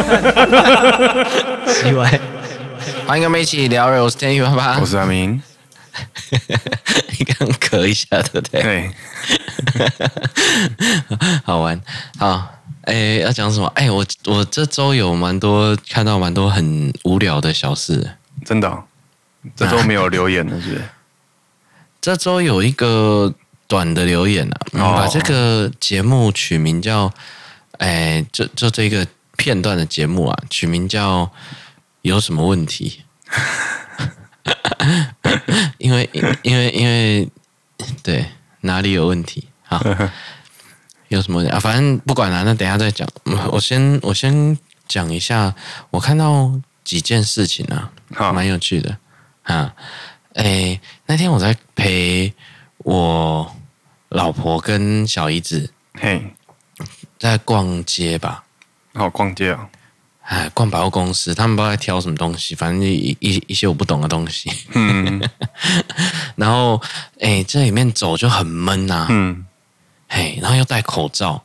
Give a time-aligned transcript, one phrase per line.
[1.66, 2.20] 奇怪，
[3.06, 5.40] 欢迎跟我们一起聊，我是天宇爸爸，我是阿明。
[7.18, 8.62] 你刚咳一下，对不对？
[8.62, 8.90] 对，
[11.44, 11.80] 好玩。
[12.18, 13.66] 好，哎，要讲什么？
[13.74, 18.12] 哎，我我这周有蛮多看到蛮多很无聊的小事。
[18.44, 18.82] 真的、哦？
[19.56, 20.82] 这周没有留言了，是不是？
[22.00, 23.34] 这周有一个
[23.66, 27.12] 短的留言啊，哦、把这个节目取名叫，
[27.78, 29.06] 哎，就就这个
[29.40, 31.30] 片段的节目啊，取名叫
[32.02, 33.02] 有什么问题？
[35.78, 36.10] 因为
[36.42, 37.26] 因为因为
[38.02, 38.26] 对
[38.60, 39.48] 哪里有问题？
[39.62, 39.82] 好，
[41.08, 41.58] 有什么问题啊？
[41.58, 43.08] 反正不管了，那等一下再讲。
[43.50, 45.54] 我先我先讲一下，
[45.88, 46.52] 我看到
[46.84, 48.98] 几件事情啊，好蛮有趣的
[49.44, 49.74] 啊。
[50.34, 52.34] 哎，那天我在陪
[52.78, 53.56] 我
[54.10, 56.34] 老婆跟小姨子，嘿，
[57.18, 58.44] 在逛街吧。
[58.94, 59.68] 好，逛街啊。
[60.22, 64.48] 哎，逛百货公司，他们不知道在挑什么东西，反正一一一些我不懂的东西。
[64.74, 65.20] 嗯，
[66.36, 66.80] 然后
[67.18, 69.08] 哎，这里面走就很闷呐。
[69.10, 69.44] 嗯，
[70.08, 71.42] 嘿，然后又戴口罩，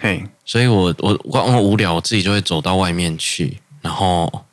[0.00, 4.44] 嘿，所以我我光我无聊，我自己就会走到外面去，然后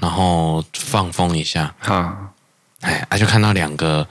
[0.00, 1.72] 然后放风一下。
[1.78, 2.32] 哈，
[2.80, 4.04] 哎，啊就看到两个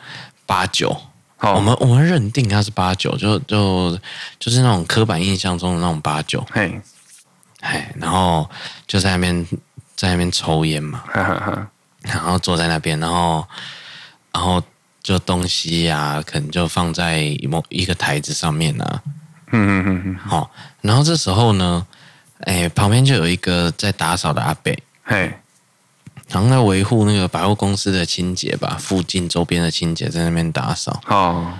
[0.45, 0.95] 八九，
[1.35, 3.99] 好，我们我们认定他是八九，就就
[4.39, 6.45] 就是那种刻板印象中的那种八九。
[6.49, 6.79] 嘿。
[7.63, 8.49] 哎，然后
[8.85, 9.47] 就在那边
[9.95, 11.01] 在那边抽烟嘛，
[12.03, 13.47] 然后坐在那边，然后
[14.33, 14.61] 然后
[15.01, 19.01] 就东西呀、啊，可能就放在某一个台子上面啊，
[19.51, 21.87] 嗯嗯嗯嗯，好，然后这时候呢，
[22.41, 25.33] 哎，旁边就有一个在打扫的阿伯，嘿，
[26.27, 31.53] 然后在维护那个百货公司的清洁吧，附近周边的清洁在那边打扫，哦。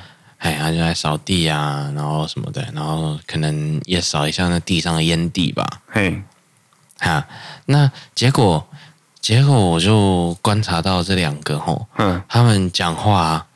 [0.43, 5.65] 哎，他就来扫地啊，然后什么的，然后可能也扫一下那地上的烟蒂吧。
[5.87, 6.21] 嘿，
[6.99, 7.25] 哈，
[7.67, 8.67] 那结果，
[9.21, 13.47] 结果我就观察到这两个吼，嗯，他们讲话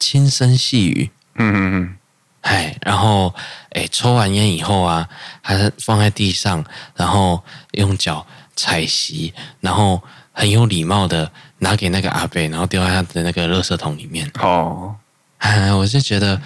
[0.00, 1.96] 轻声细语，嗯嗯嗯，
[2.40, 3.32] 哎，然后
[3.70, 5.08] 哎，抽完烟以后啊，
[5.40, 6.64] 还是放在地上，
[6.96, 7.44] 然后
[7.74, 10.02] 用脚踩熄，然后
[10.32, 14.28] 很有礼貌的拿给那个阿伯，然后丢在他的那个垃圾桶里面。
[14.40, 14.96] 哦。
[15.38, 16.36] 哎， 我就觉得，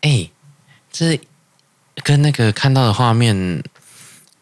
[0.00, 0.32] 哎、欸，
[0.90, 1.20] 这
[2.02, 3.36] 跟那个看到的画面，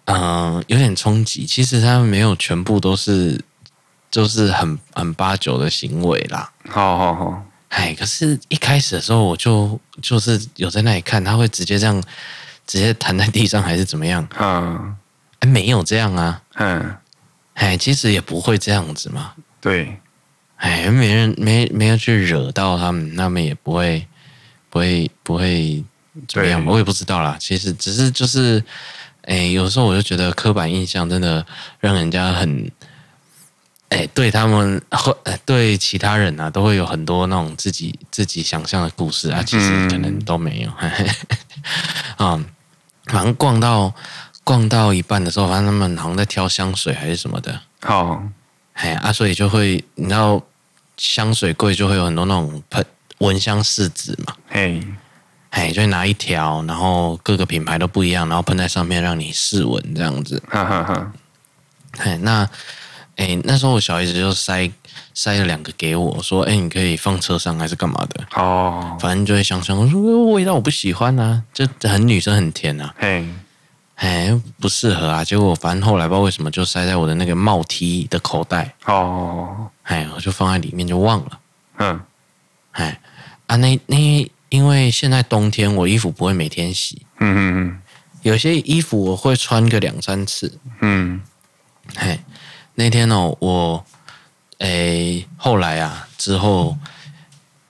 [0.07, 1.47] 嗯、呃，有点冲击。
[1.47, 3.43] 其实他们没有全部都是，
[4.11, 6.53] 就是很很八九的行为啦。
[6.69, 12.03] 好好好，哎，可是，一开始的时候，我就就是有在那里看，他会直接这样，
[12.67, 14.27] 直接弹在地上，还是怎么样？
[14.39, 14.97] 嗯，
[15.41, 16.43] 哎，没有这样啊。
[16.55, 16.97] 嗯，
[17.55, 19.33] 哎，其实也不会这样子嘛。
[19.61, 19.99] 对。
[20.63, 24.07] 哎，没人没没有去惹到他们，他们也不会
[24.71, 25.83] 不会不会
[26.29, 27.37] 怎么样，对我也不知道啦。
[27.41, 28.63] 其实只是就是，
[29.23, 31.45] 哎，有时候我就觉得刻板印象真的
[31.81, 32.71] 让人家很，
[33.89, 40.71] 哎，对他们或对其他人啊，都会有很多那种自己自己想象的故事啊，其实可能都没有。
[42.19, 42.47] 啊、嗯，
[43.07, 43.93] 反正逛到
[44.45, 47.61] 逛到一半的时候，反正他们好像在挑香水还是什么的。
[47.81, 48.23] 好，
[48.75, 50.41] 哎啊，所以就会你知道。
[50.97, 52.85] 香水柜就会有很多那种喷
[53.19, 54.81] 蚊香试纸嘛，嘿，
[55.51, 61.13] 嘿，就拿一条，然后各个品牌都不一样，然后喷在上面让你试闻这样子，哈哈哈。
[61.99, 62.49] 嘿，那，
[63.17, 64.71] 哎，那时候我小姨子就塞
[65.15, 68.25] 塞了两个给我，说，哎，你可以放车上还是干嘛的？
[68.35, 73.29] 哦，反正就会香香，我说味道我不喜欢啊，就很女生很甜啊，嘿。
[74.03, 75.25] 哎，不适合啊！
[75.25, 81.41] 结果反正后来不知道为什么就塞在我的那个帽 T 的口袋哦，哎，我就放在里面就忘了。
[81.79, 82.01] 嗯，
[82.73, 83.01] 哎
[83.47, 83.97] 啊，那那
[84.49, 87.83] 因为现在冬天我衣服不会每天洗，嗯嗯嗯，
[88.23, 90.59] 有些衣服我会穿个两三次。
[90.81, 91.23] 嗯，
[91.95, 92.19] 哎，
[92.75, 93.85] 那天哦，我
[94.59, 96.77] 哎后来啊之后，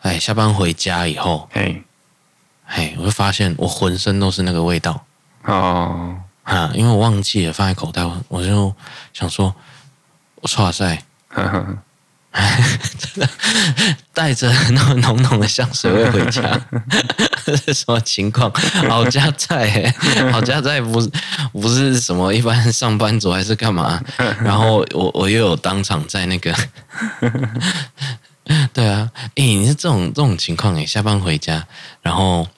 [0.00, 1.82] 哎下班回家以后，哎
[2.64, 5.04] 哎，我就发现我浑身都是那个味道。
[5.44, 8.74] 哦，啊，因为我忘记了放在口袋，我就
[9.12, 9.54] 想说，
[10.36, 11.02] 我剉赛，
[12.98, 13.28] 真的
[14.14, 16.42] 带着那么浓浓的香水味回家，
[17.44, 18.50] 是 什么情况？
[18.88, 19.92] 好家在，
[20.32, 21.10] 好家在不是
[21.52, 24.00] 不是什么一般上班族还是干嘛？
[24.40, 26.54] 然后我我又有当场在那个，
[28.72, 31.66] 对啊，哎，你是这种这种情况哎，下班回家，
[32.00, 32.48] 然后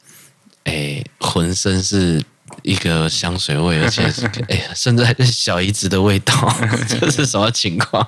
[0.64, 2.22] 哎，浑身是。
[2.62, 6.32] 一个香水味，而且是 哎呀，甚至还是小姨子的味道，
[6.88, 8.06] 这是什么情况？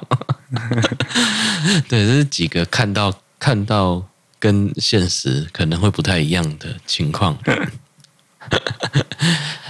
[1.89, 4.03] 对，这是几个看到看到
[4.39, 7.37] 跟现实可能会不太一样的情况。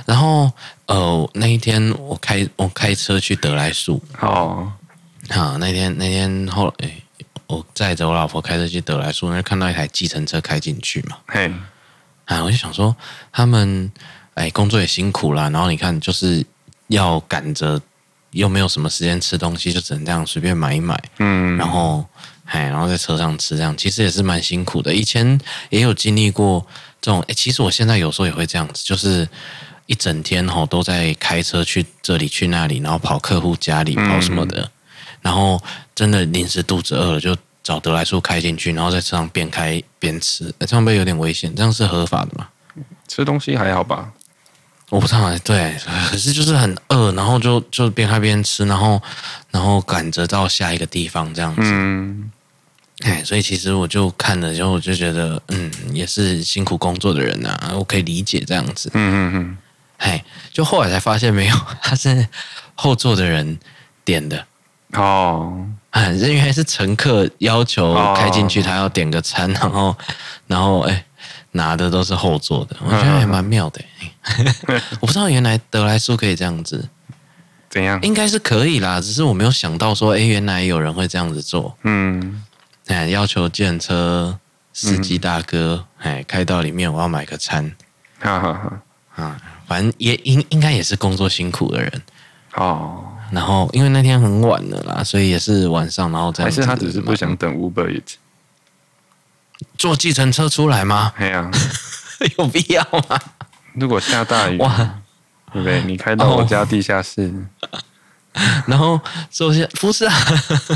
[0.05, 0.53] 然后
[0.87, 4.73] 呃，那一天我开我开车去德来树哦，
[5.31, 7.03] 好，那天那天后哎，
[7.47, 11.51] 我载着我老婆开车去得来树，那看到一台计程车开进去嘛，嘿，
[12.27, 12.95] 啊，我就想说
[13.33, 13.91] 他们
[14.37, 16.43] 哎工作也辛苦啦，然后你看就是
[16.87, 17.79] 要赶着，
[18.31, 22.03] 又没有什么时间吃东西，就只能这样随便买一买，嗯，然后
[22.45, 24.95] 哎，然后在车上吃这样，其实也是蛮辛苦的。
[24.95, 25.39] 以前
[25.71, 26.65] 也有经历过
[27.03, 29.29] 这种，哎，其实我现在有时候也会这样子，就是。
[29.89, 34.71] 一整天吼都在开车去这里去那里，然后跑客户家里跑什么的，嗯、
[35.23, 35.63] 然后
[35.95, 41.55] 真的临时肚子饿了，就找得来速开进去，然后在车上边开边吃，这样会不会有点危险？
[41.55, 42.49] 这样是合法的吗？
[43.07, 44.11] 吃东西还好吧？
[44.91, 45.77] 我不知道，对，
[46.11, 49.03] 可是就是很饿，然后就就边开边吃，然后
[49.51, 51.63] 然后赶着到下一个地方这样子。
[51.65, 52.31] 嗯，
[53.01, 58.89] 哎，所以其实我就看了之后，我就觉得，嗯，也是辛苦工作的人呐、啊，我可以理解这样子。
[58.95, 59.59] 嗯嗯嗯。
[59.99, 60.23] 嘿，
[60.53, 62.29] 就后来才发现没有， 他是
[62.75, 63.59] 后座的人
[64.05, 64.47] 点的
[64.93, 69.97] 哦，啊，这原来是乘客要求开进去，他要点个餐，然后，
[70.47, 71.05] 然后哎，
[71.57, 73.81] 拿的都是后座的，我觉得还蛮妙的。
[75.01, 76.89] 我不知道原来得来速可以这样子，
[77.69, 78.01] 怎样？
[78.03, 81.77] 应该是可以啦，只是我没有想到说，哎，原来有人会这样子做。
[81.83, 82.45] 嗯，
[82.87, 84.39] 哎，要求计程车
[84.73, 87.75] 司机大哥，哎，开到里面，我要买个餐。
[88.21, 89.37] 哈哈哈，啊。
[89.67, 92.03] 反正也应应该也是工作辛苦的人
[92.55, 96.61] 哦，然后因为那天很晚了啦，所以也是晚上，然后这样子。
[96.61, 98.15] 还是他只是不想等 Uber Eats
[99.79, 101.13] 坐计程车出来吗？
[101.17, 101.51] 哎呀，
[102.39, 103.19] 有必要吗？
[103.75, 104.75] 如果下大雨，哇，
[105.53, 105.83] 对不对？
[105.83, 107.79] 你开到我家地下室，哦、
[108.67, 109.01] 然后
[109.31, 110.15] 坐下，不是啊？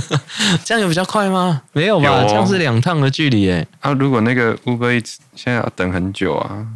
[0.65, 1.63] 这样有比较快吗？
[1.73, 2.05] 没有吧？
[2.07, 3.67] 有哦、这样是两趟的距离哎。
[3.81, 6.67] 啊，如果那个 Uber Eats 现在要等很久啊。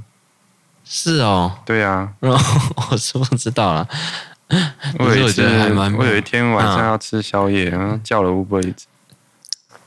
[0.86, 2.10] 是哦，对啊。
[2.20, 2.60] 然后，
[2.90, 3.88] 我是不知道了。
[4.98, 5.42] 我有一次，
[5.98, 8.84] 我有一天晚上要吃宵夜，然后叫了 Uber Eats，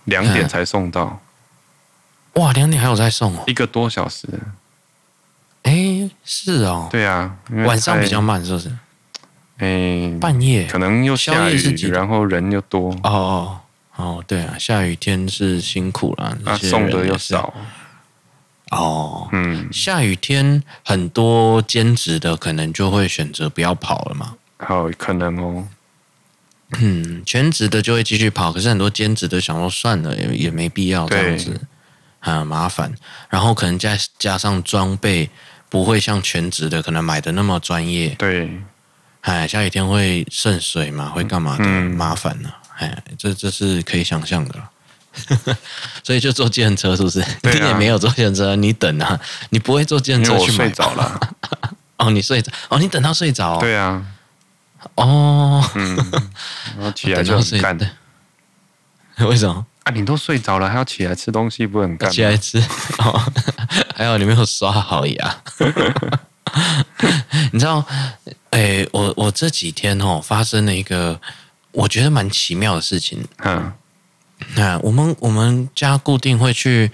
[0.05, 1.19] 两点才送到。
[2.37, 4.27] 哇，两点还有在送哦，一个多小时。
[5.63, 7.35] 哎，是哦，对啊，
[7.65, 8.71] 晚上比较慢，是不是？
[9.57, 12.91] 哎，半夜可能又下雨，然后人又多。
[13.03, 13.59] 哦哦
[13.95, 17.53] 哦，对啊，下雨天是辛苦了，送的又少。
[18.69, 24.35] 哦，嗯，下雨天很多兼职的可能就会选择不要跑了嘛。
[24.57, 25.67] 好，可能哦。
[26.79, 31.59] 嗯，全职的就会继续跑，可是很多兼职的想说算了，也也没必要这样子，
[32.35, 32.93] 很麻烦。
[33.29, 35.29] 然后可能再加上装备
[35.69, 38.09] 不会像全职的可能买的那么专业。
[38.17, 38.49] 对，
[39.21, 42.49] 哎，下雨天会渗水嘛，会干嘛的，嗯、麻烦呢？
[42.77, 44.55] 哎，这这是可以想象的。
[46.03, 47.25] 所以就坐计程车是不是？
[47.41, 49.19] 你也没有坐计程车，你等啊，
[49.49, 51.19] 你不会坐计程车去睡着了。
[51.97, 53.57] 哦，你睡着哦，你等到睡着。
[53.57, 54.05] 对啊。
[54.93, 55.67] 哦。
[55.73, 55.95] 嗯。
[56.77, 57.75] 然后起来就很干。
[59.21, 59.65] 为什么？
[59.87, 62.11] 啊，你都睡着了，还要起来吃东西，不会很干？
[62.11, 62.59] 起来吃。
[62.97, 63.21] 哦。
[63.95, 65.37] 还好你没有刷好牙。
[67.53, 67.85] 你知道？
[68.51, 71.19] 哎，我我这几天哦，发生了一个
[71.71, 73.25] 我觉得蛮奇妙的事情。
[73.43, 73.71] 嗯。
[74.55, 76.91] 那我们我们家固定会去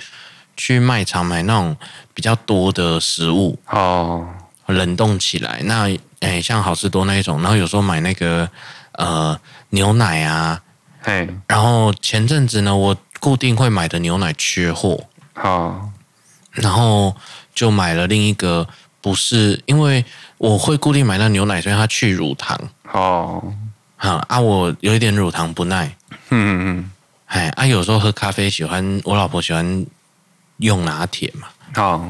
[0.55, 1.75] 去卖场买那种
[2.13, 4.25] 比较多的食物哦，
[4.67, 5.59] 冷冻起来。
[5.63, 5.89] 那
[6.21, 8.49] 诶，像好事多那一种，然后有时候买那个
[8.93, 9.37] 呃
[9.71, 10.61] 牛奶啊，
[11.03, 11.29] 嘿。
[11.47, 15.89] 然后前阵子呢，我固定会买的牛奶缺货，好，
[16.51, 17.15] 然后
[17.53, 18.67] 就买了另一个，
[19.01, 20.03] 不是因为
[20.37, 22.59] 我会固定买那牛奶，所以它去乳糖
[22.91, 23.53] 哦，
[23.95, 26.91] 好啊，我有一点乳糖不耐，嗯嗯嗯。
[27.25, 29.85] 哎啊，有时候喝咖啡喜欢，我老婆喜欢
[30.57, 31.47] 用拿铁嘛。
[31.73, 32.07] 好，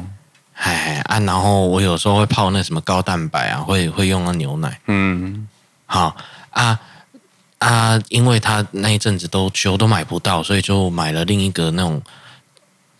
[0.54, 4.78] 哎啊，然后我有时候会泡那什么高蛋白啊，会会用那牛奶。
[4.86, 5.48] 嗯，
[5.86, 6.14] 好
[6.50, 6.78] 啊
[7.64, 12.02] 啊，因为他那一阵子都球都买不到，所以就买了另一个那种，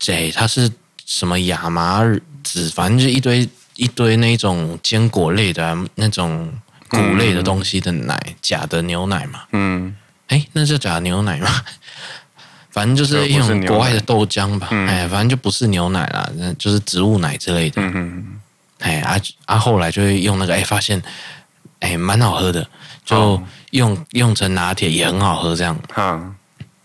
[0.09, 0.71] 哎，它是
[1.05, 2.03] 什么亚麻
[2.43, 6.53] 籽，反正就一堆一堆那种坚果类的、啊、那种
[6.89, 9.43] 谷类的东西的奶，嗯、假的牛奶嘛。
[9.53, 9.95] 嗯。
[10.29, 11.63] 哎，那就假牛奶嘛，
[12.73, 14.69] 反正就是用国外的豆浆吧。
[14.71, 17.83] 哎，反正就不是牛奶啦，那就是植物奶之类的。
[17.83, 18.41] 嗯嗯
[18.79, 21.01] 哎，啊啊，后来就会用那个，哎，发现
[21.81, 22.67] 哎蛮好喝的，
[23.05, 25.79] 就用用成拿铁也很好喝，这样。
[25.97, 26.35] 嗯。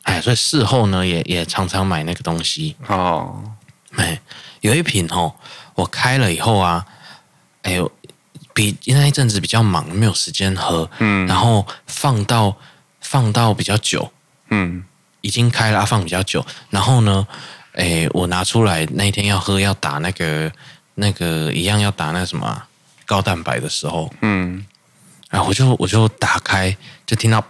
[0.03, 2.75] 哎，所以事后呢，也也常常买那个东西。
[2.87, 3.43] 哦。
[3.95, 4.19] 哎，
[4.61, 5.33] 有一瓶哦，
[5.75, 6.85] 我开了以后啊，
[7.63, 7.91] 哎呦，
[8.53, 10.89] 比那一阵子比较忙，没有时间喝。
[10.99, 11.25] 嗯。
[11.27, 12.55] 然后放到。
[13.01, 14.11] 放到比较久，
[14.49, 14.83] 嗯，
[15.21, 16.45] 已经开了，放比较久。
[16.69, 17.25] 然后呢，
[17.73, 20.51] 哎，我拿出来那一天要喝，要打那个
[20.93, 22.61] 那个一样要打那什么
[23.07, 24.63] 高蛋白的时候，嗯，
[25.29, 27.43] 然后我就我就打开，就听到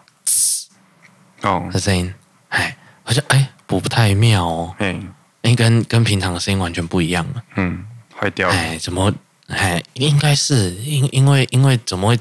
[1.41, 1.69] 哦。
[1.71, 2.13] 的声音，
[2.49, 9.13] 哎，好像哎不不太妙哦，嗯，因为跟跟平常的声音完全不一样了，嗯，坏掉了，哎，怎么，
[9.47, 12.19] 哎，应该是因因为因为怎么会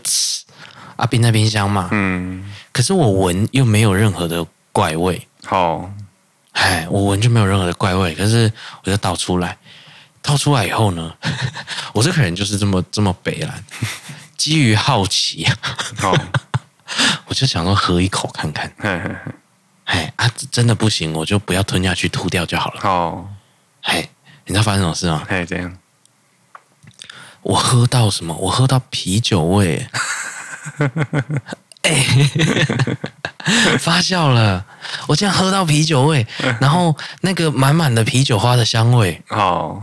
[0.96, 5.90] 啊冰在冰箱嘛，嗯，可是我闻又没有任何的怪味，好，
[6.52, 8.52] 哎，我闻就没有任何的怪味，可是
[8.84, 9.58] 我就倒出来。
[10.20, 11.14] 倒出来以后呢，
[11.94, 13.64] 我这个人就是这么这么北烂，
[14.38, 15.46] 基于好奇，
[16.02, 16.18] 哦、
[17.26, 19.32] 我就想说喝一口看看，嘿嘿嘿。
[19.84, 22.80] 哎啊，真的不行，我就不要吞下去，吐掉就好了。
[22.84, 23.28] 哦，
[23.82, 24.08] 哎，
[24.46, 25.22] 你知道发生什么事吗？
[25.28, 25.76] 哎，这样，
[27.42, 28.34] 我喝到什么？
[28.34, 29.88] 我喝到啤酒味，
[31.82, 31.94] 哎，
[33.78, 34.64] 发酵了，
[35.08, 36.26] 我竟然喝到啤酒味，
[36.60, 39.82] 然后那个满满的啤酒花的香味，哦。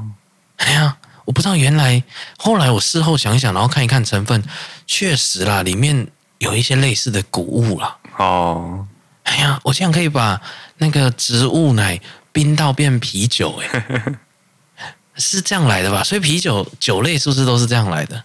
[0.57, 2.01] 哎呀，我不知道原来，
[2.37, 4.43] 后来我事后想一想，然后看一看成分，
[4.87, 7.97] 确实啦，里面有一些类似的谷物啦。
[8.17, 8.87] 哦，
[9.23, 10.39] 哎呀，我这样可以把
[10.77, 11.99] 那个植物奶
[12.31, 14.15] 冰到变啤酒，哎，
[15.17, 16.03] 是这样来的吧？
[16.03, 18.23] 所以啤酒酒类是不是都是这样来的？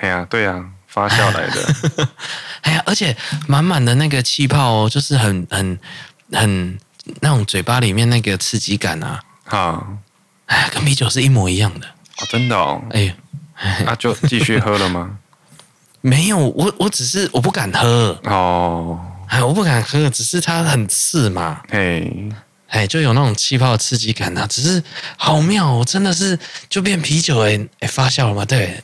[0.00, 2.08] 哎呀，对呀，发酵来的。
[2.62, 3.16] 哎呀，而且
[3.46, 5.78] 满满的那个气泡哦，就是很很
[6.32, 6.78] 很
[7.20, 9.22] 那种嘴巴里面那个刺激感啊。
[9.44, 9.86] 好。
[10.46, 11.86] 哎，跟啤酒是一模一样的
[12.20, 12.82] 哦，真的哦。
[12.90, 13.14] 哎，
[13.84, 15.18] 那就继续喝了吗？
[16.02, 18.98] 没有，我我只是我不敢喝哦。
[19.28, 21.60] 哎，我不敢喝，只是它很刺嘛。
[21.68, 22.28] 嘿，
[22.68, 24.46] 哎，就有那种气泡的刺激感啊。
[24.46, 24.82] 只是
[25.18, 26.38] 好妙，我真的是
[26.70, 28.44] 就变啤酒哎哎发酵了吗？
[28.46, 28.82] 对，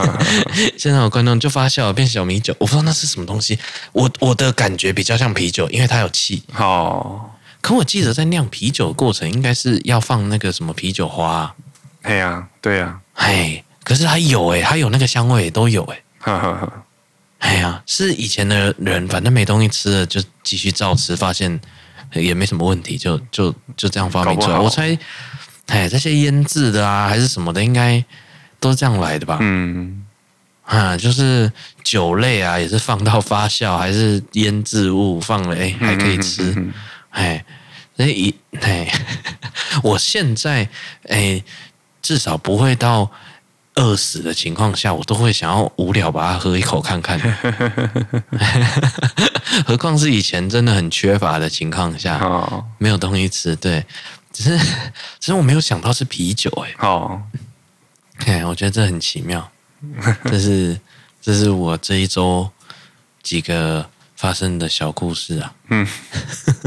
[0.76, 3.58] 现在有观众就发酵了变小米酒，我不知道那是什么东西。
[3.92, 6.42] 我我的感觉比较像啤酒，因为它有气。
[6.56, 7.30] 哦。
[7.60, 11.54] 可我记得在酿啤酒的过程，应该是要放那个什么啤酒花、啊。
[12.06, 16.02] 哎呀，对呀，哎，可是它有哎，它有那个香味都有哎。
[16.20, 16.72] 哈哈哈。
[17.38, 21.60] 哎呀，是以前的人，反正没东西吃了，就继续照吃，发现
[22.12, 24.58] 也没什么问题，就就就这样发明出来。
[24.58, 24.96] 我猜，
[25.66, 28.02] 哎，这些腌制的啊，还是什么的，应该
[28.58, 29.38] 都是这样来的吧？
[29.40, 30.04] 嗯，
[30.64, 31.52] 啊，就是
[31.84, 36.54] 酒类啊，也是放到发酵，还是腌制物放了，哎，还可以吃。
[37.10, 37.44] 哎，
[37.96, 38.90] 所以哎，
[39.82, 40.68] 我现在
[41.08, 41.42] 哎，
[42.06, 43.10] 至少不会到
[43.74, 47.18] 饿死的情况下，我都会想要无聊把它喝一口看看。
[49.66, 52.20] 何况是以前真的很缺乏的情况下，
[52.78, 53.84] 没有东西吃，对，
[54.32, 54.56] 只是
[55.18, 57.20] 只是我没有想到是啤酒，哎，哦，
[58.18, 59.50] 哎，我觉得这很奇妙，
[60.26, 60.78] 这是
[61.20, 62.48] 这是我这一周
[63.20, 63.90] 几个。
[64.16, 65.86] 发生的小故事啊，嗯，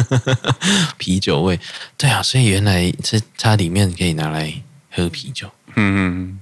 [1.00, 1.60] 啤酒味，
[1.98, 4.54] 对啊，所以原来是它里面可以拿来
[5.00, 5.96] 喝啤酒，嗯
[6.32, 6.40] 嗯，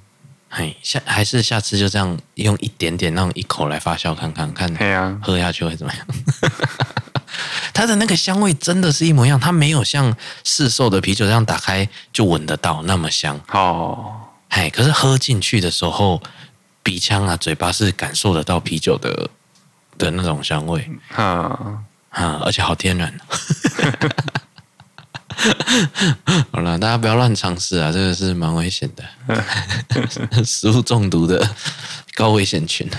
[0.49, 6.07] 哎，下还是下次就这样用一点点那种一口来发酵看看看，对啊，喝下去会怎么样？
[7.73, 14.15] 它的那个香味真的是一模一样，它没有像市售的啤酒这样打开就闻得到那么香哦，
[14.49, 16.21] 哎，可是喝进去的时候，
[16.81, 19.29] 鼻腔啊、嘴巴是感受得到啤酒的。
[19.99, 23.11] 的那种香味，啊啊，而且好天然。
[26.51, 29.03] 好了，大家不要乱尝试啊，这个是蛮危险的，
[30.43, 31.47] 食物中毒的
[32.15, 32.89] 高危险群。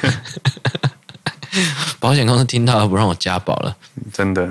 [1.99, 3.77] 保险公司听到不让我加保了，
[4.13, 4.47] 真的。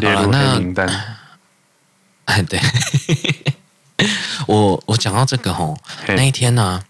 [0.00, 0.88] 列入黑名单。
[2.26, 2.60] 哎，对，
[4.46, 5.76] 我我讲到这个吼，
[6.06, 6.84] 那一天呢、啊。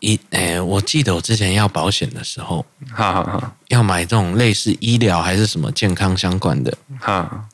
[0.00, 7.44] 一诶、欸，我记得我之前要保险的时候，哈哈哈，要买这种类似医疗还是什么健康相关的，哈，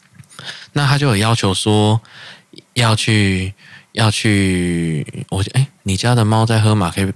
[0.75, 2.01] 那他就有要求说
[2.75, 3.55] 要去
[3.93, 6.93] 要去，我哎、欸，你家的猫在喝吗？
[6.95, 7.13] 可以，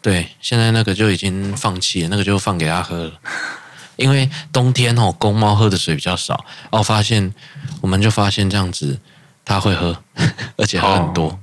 [0.00, 3.12] 对，现在那个就已经放弃了，那个就放给他喝了，
[3.96, 7.32] 因为冬天哦，公猫喝的水比较少，哦，发现
[7.80, 8.98] 我们就发现这样子，
[9.44, 10.02] 它会喝，
[10.56, 11.38] 而且喝很多，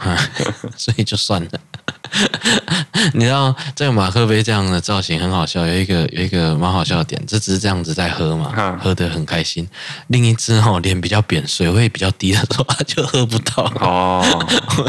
[0.00, 0.16] 哦、
[0.76, 1.50] 所以就算了。
[3.14, 9.68] 你知道这个马克杯这样的造型很好笑，有一个有一个蛮好笑的点，这只是这样子在喝嘛，嗯、喝得很开心。
[10.08, 14.22] 另一只哦，脸比较扁，水位比较低的时候，他就喝不到哦。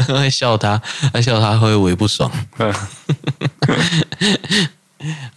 [0.08, 0.80] 我 会笑他，
[1.12, 2.30] 还笑他会为不爽。
[2.58, 2.74] 嗯、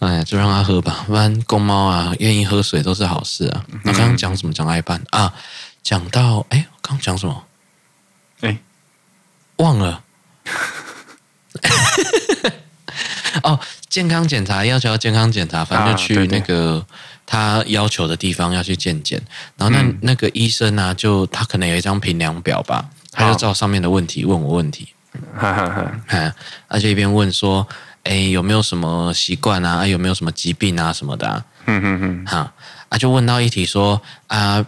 [0.00, 3.64] 哎呀，就让他喝吧，不然公猫啊愿意喝水都是好事啊。
[3.84, 4.52] 那刚刚讲什么？
[4.52, 5.32] 讲爱半啊？
[5.82, 7.44] 讲到哎，刚讲什么？
[8.40, 8.58] 哎，
[9.56, 10.02] 忘了。
[13.42, 16.84] 哦，健康检查要求要健康检查，反正就去那个
[17.26, 19.20] 他要求的地方要去健检，
[19.56, 24.88] 然后那、嗯、那个医生呢、啊，就他可能有一张评量表吧，他就照上面的问题问我问题，
[25.36, 26.34] 哈哈哈，
[26.68, 27.66] 而且一边问说，
[28.04, 29.86] 哎，有没有什么习惯啊？
[29.86, 31.44] 有没有什么疾病啊什么的、啊？
[31.66, 32.52] 嗯嗯嗯，哈
[32.88, 34.64] 啊，就问到一题说啊，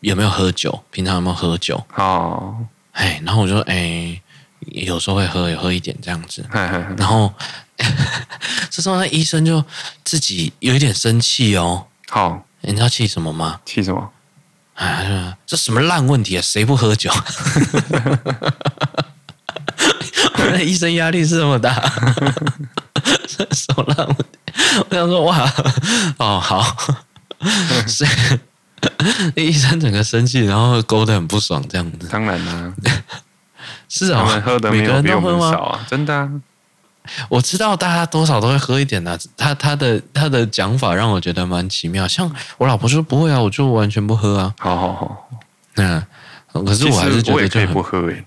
[0.00, 0.82] 有没有喝酒？
[0.90, 1.84] 平常有没有喝酒？
[1.94, 2.56] 哦，
[2.92, 4.20] 哎，然后我就哎，
[4.60, 6.44] 有时候会喝，也喝一点这样子。
[6.50, 7.32] 嘿嘿嘿然后
[8.70, 9.64] 这时候那医生就
[10.04, 11.86] 自己有一点生气哦。
[12.08, 13.60] 好，你知道气什么吗？
[13.64, 14.10] 气什么？
[14.74, 16.42] 哎，这什么烂问题啊？
[16.42, 17.10] 谁不喝酒？
[20.50, 21.74] 那医生压力是这么大，
[23.52, 24.24] 什么烂问题？
[24.88, 25.52] 我想说，哇，
[26.18, 26.76] 哦，好，
[27.86, 28.06] 所
[29.34, 32.08] 以医生整个生气，然后勾得很不爽，这样子。
[32.08, 32.74] 当然啦、啊，
[33.88, 36.30] 是啊、哦，他们喝的没有比我们少啊，真的、啊。
[37.30, 42.06] 我知道大家多少都会喝一点的、啊，他他的他的讲法让我觉得蛮奇妙。
[42.06, 44.54] 像我老婆说不会啊，我就完全不喝啊。
[44.58, 45.30] 好好好，
[45.76, 46.04] 嗯，
[46.52, 48.24] 可是我还是觉得可以不喝诶。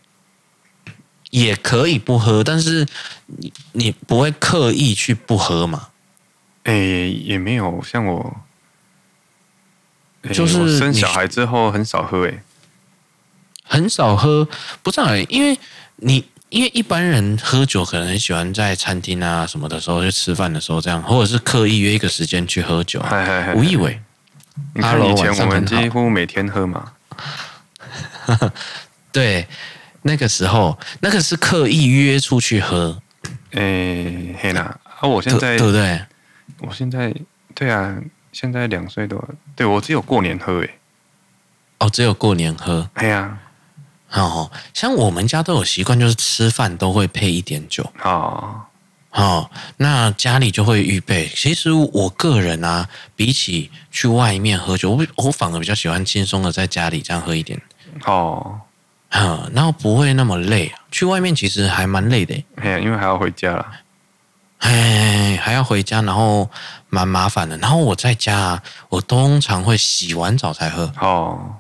[1.30, 2.86] 也可以不喝，但是
[3.28, 5.88] 你你不会刻意去不喝嘛？
[6.64, 8.36] 哎、欸，也没有像我，
[10.34, 12.44] 就是、欸、生小孩之后很少喝，哎，
[13.72, 14.46] 很少喝，
[14.84, 15.58] 不知道，因为
[15.96, 23.02] 你因为一般人喝酒可能很喜欢在餐厅啊什么的时候，就吃饭的时候这样，或者是刻意约一个时间去喝酒。
[23.56, 24.02] 吴亦伟，
[24.76, 26.92] 你看以前我们几乎每天喝嘛，
[29.14, 29.48] 对。
[30.04, 33.00] 那个时候，那个是刻意约出去喝。
[33.52, 36.02] 诶、欸，嘿啦，啊，我现在对不对？
[36.58, 37.14] 我现在
[37.54, 37.96] 对啊，
[38.34, 39.24] 现在两岁多，
[39.56, 40.72] 对我只有过年喝诶。
[41.78, 42.90] 哦，只有过年喝。
[42.94, 43.38] 哎呀，
[44.14, 47.92] 哦，像我们家都有习惯，就是吃饭都会配一点酒。
[48.04, 48.62] 哦，
[49.12, 51.32] 哦，那家里就会预备。
[51.36, 57.62] 其实我个人啊，比起去外面喝酒，我我反而比较喜欢轻松的在家里这样喝一点。
[58.06, 58.60] 哦。
[59.14, 60.74] 嗯，然后不会那么累。
[60.90, 63.66] 去外面其实还蛮累的，哎，因为还要回家了，
[64.60, 66.50] 哎，还要回家，然后
[66.88, 67.58] 蛮麻烦的。
[67.58, 70.94] 然后我在家，我通常会洗完澡才喝。
[71.02, 71.56] 哦，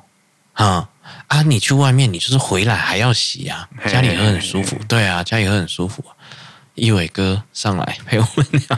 [0.55, 0.87] 嗯
[1.31, 4.77] 啊，你去外面，你就是回来还要洗啊，家里喝很舒服。
[4.85, 6.03] 对啊，家里喝很舒服。
[6.75, 8.77] 一伟哥上来陪我们聊。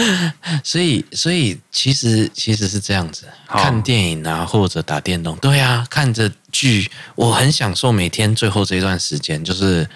[0.64, 9.86] 所以，所以其实其实是这样子，看电影啊，或者打电动，对啊，看着剧，我很享受每天最后这一段时间，就是。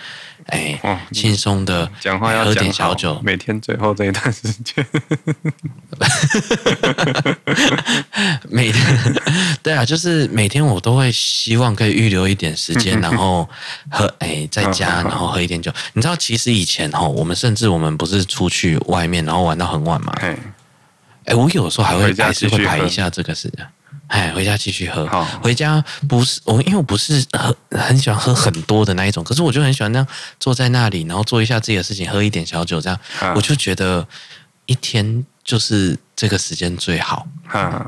[0.48, 0.80] 哎，
[1.12, 4.86] 轻松的讲话要喝点小酒，每天最后这一段时间，
[8.48, 9.14] 每天
[9.62, 13.48] 对啊，就是每天我都会希望可以预留一点时间， 然后
[13.90, 15.70] 喝哎在家，然后喝一点酒。
[15.92, 20.12] 你知道，其实以前哈，我们甚至我们不是出去外面，然后玩到很晚嘛？
[21.26, 23.66] 哎，我有时候还会还是会排一下这个时间。
[24.08, 25.06] 哎，回家继续喝。
[25.06, 30.06] 好，回家不是我，因为我不是很很喜欢喝很多的那一种，可是我就很喜欢那样
[30.40, 34.06] 坐在那里，然后做一下自己的事情，喝一点小酒，这样、啊、我就觉得
[34.66, 37.26] 一天就是这个时间最好。
[37.48, 37.86] 啊，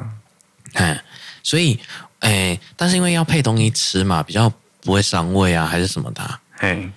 [0.75, 1.03] 哎，
[1.43, 1.79] 所以
[2.21, 4.53] 哎，但是因为要配东西吃嘛，比较
[4.83, 6.41] 不会伤胃啊，还是什么的、啊。
[6.59, 6.91] 嘿。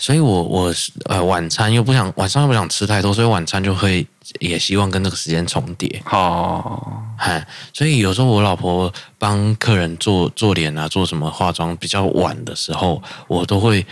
[0.00, 0.74] 所以我我
[1.06, 4.06] 呃晚餐又不想晚上又不想吃太多，所以晚餐就会
[4.40, 6.02] 也希望跟这个时间重叠。
[6.10, 13.86] 哦，嗨，所以有时候我老婆帮客人做做脸啊，做什么化妆比较晚的时候，我都会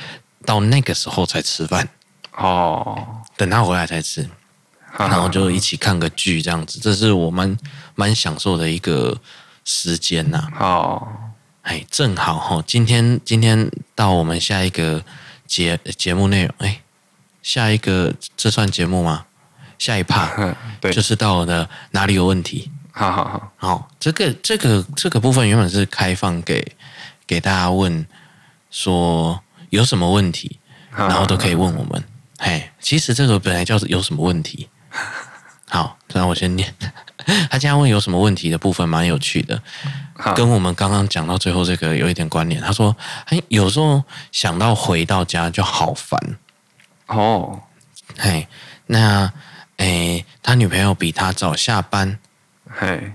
[0.44, 1.88] 到那个时候才吃饭。
[2.36, 4.28] 哦，等她回来才吃，
[4.98, 7.56] 然后就一起看个剧这样子，这是我蛮
[7.94, 9.18] 蛮享受的一个
[9.64, 10.48] 时间呐。
[10.58, 11.06] 哦，
[11.62, 15.02] 哎，正好哈，今天今天到我们下一个。
[15.46, 16.82] 节节目内容，哎，
[17.40, 19.26] 下一个这算节目吗？
[19.78, 20.30] 下一趴，
[20.80, 22.70] 对，就是到我的哪里有问题？
[22.92, 26.76] 好好好，好，这个这个这个部分原本是开放给
[27.26, 28.06] 给大家问，
[28.70, 30.58] 说有什么问题，
[30.90, 32.02] 然后都可以问我们。
[32.38, 34.68] 嘿，其实这个本来叫有什么问题。
[35.68, 36.72] 好，那我先念。
[37.50, 39.60] 他今天问有什么问题的部分蛮有趣的，
[40.36, 42.60] 跟我们刚刚讲到最后这个有一点关联。
[42.62, 46.38] 他说，哎，有时候想到回到家就好烦。
[47.08, 47.60] 哦，
[48.16, 48.46] 嘿，
[48.86, 49.32] 那
[49.76, 52.18] 哎，他女朋友比他早下班，
[52.68, 53.12] 嘿，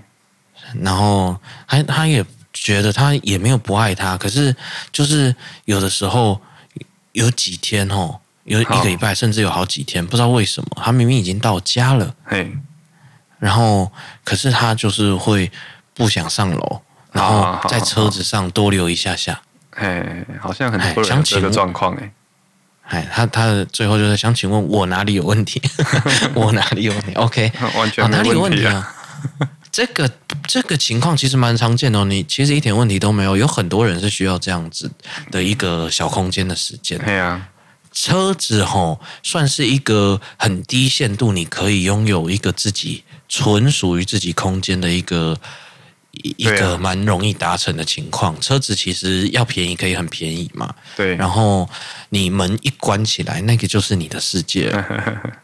[0.80, 4.54] 然后他他也觉得他也没有不爱他，可是
[4.90, 6.40] 就是有的时候
[7.12, 12.56] 有几天哦，有一个礼拜甚至有好几天，不知道为什么他明明已经到家了，嘿。
[13.38, 13.90] 然后，
[14.22, 15.50] 可是他就是会
[15.94, 19.42] 不想上楼，然后在车子上多留一下下。
[19.70, 22.12] 哎，好像很多人这个状况哎。
[22.88, 25.60] 哎，他他的最后就是想请问我哪里有问题？
[26.34, 28.10] 我哪里有问题？OK， 完全。
[28.10, 28.94] 哪里有问题啊？
[29.72, 30.10] 这个
[30.46, 32.04] 这个情况其实蛮常见的哦。
[32.04, 34.90] 你其实一点问题都没有，有很多人是需要这样子
[35.30, 36.98] 的一个小空间的时间。
[36.98, 37.48] 对啊。
[37.94, 45.38] 车子吼算是一个很低限度，你可以拥有一个自己纯属于自己空间的一个
[46.12, 48.38] 一个蛮容易达成的情况。
[48.40, 51.16] 车子其实要便宜可以很便宜嘛，对。
[51.16, 51.68] 然后
[52.10, 54.72] 你门一关起来，那个就是你的世界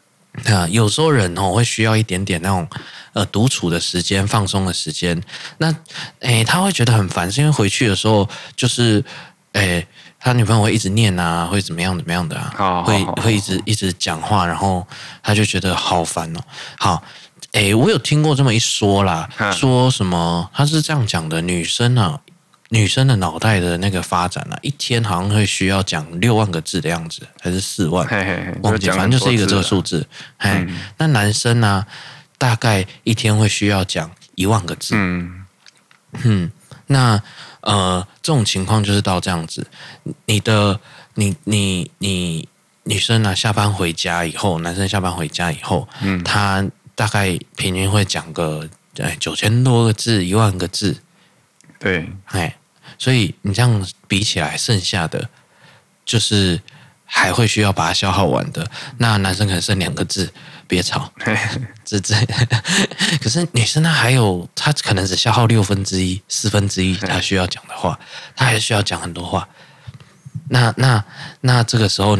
[0.70, 2.68] 有时候人哦会需要一点点那种
[3.12, 5.20] 呃独处的时间、放松的时间。
[5.58, 5.74] 那
[6.20, 9.04] 诶，他会觉得很烦，是因为回去的时候就是
[9.52, 9.86] 诶。
[10.20, 12.52] 他女朋友会一直念啊，会怎么样怎么样的啊？
[12.56, 14.84] 好好好会会一直一直讲话，然后
[15.22, 16.40] 他就觉得好烦哦。
[16.76, 17.00] 好，
[17.58, 22.20] 诶，我有听过这么一说啦，说什么他是这样讲的：女生啊，
[22.68, 28.06] 女生的脑袋的那个发展啊，一天好像会需要讲六万个字的样子，还是四万？
[28.06, 30.06] 嘿嘿嘿忘记，反正就是一个这个数字。
[30.38, 31.86] 嘿，嗯、那男生呢、啊，
[32.38, 34.94] 大概一天会需要讲一万个字。
[34.94, 35.44] 嗯
[36.22, 36.52] 嗯，
[36.86, 37.20] 那。
[37.60, 39.66] 呃，这种情况就是到这样子，
[40.26, 40.78] 你的
[41.14, 42.48] 你你你
[42.84, 46.64] 女生呢、啊，下班回家以后，男生下班回家以后，嗯，他
[46.98, 51.00] 大概平均会讲个哎九千多个字，一万个字，
[51.78, 52.58] 对，哎，
[52.98, 55.30] 所以你这样比起来，剩下的
[56.04, 56.60] 就是
[57.04, 60.32] 还会需要把它消耗完的，那男生可能剩两个字。
[60.70, 61.10] 别吵，
[61.82, 62.14] 这这，
[63.24, 67.98] 可是女生她还有，她可能只消耗六分之一、四分之一，她需要讲的话，
[68.36, 69.48] 她还需要讲很多话。
[70.50, 71.04] 那那
[71.40, 72.16] 那这个时候，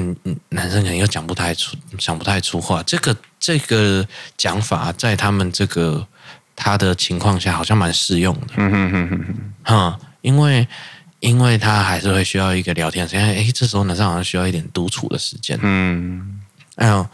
[0.51, 2.83] 男生可能又讲不太出，讲不太出话。
[2.83, 6.07] 这个这个讲法，在他们这个
[6.55, 8.55] 他的情况下，好像蛮适用的。
[8.57, 10.67] 嗯哼哼哼哼，因为
[11.21, 13.25] 因为他还是会需要一个聊天时间。
[13.25, 15.59] 哎，这时候男生好像需要一点独处的时间。
[15.63, 16.41] 嗯，
[16.77, 17.07] 哎呦。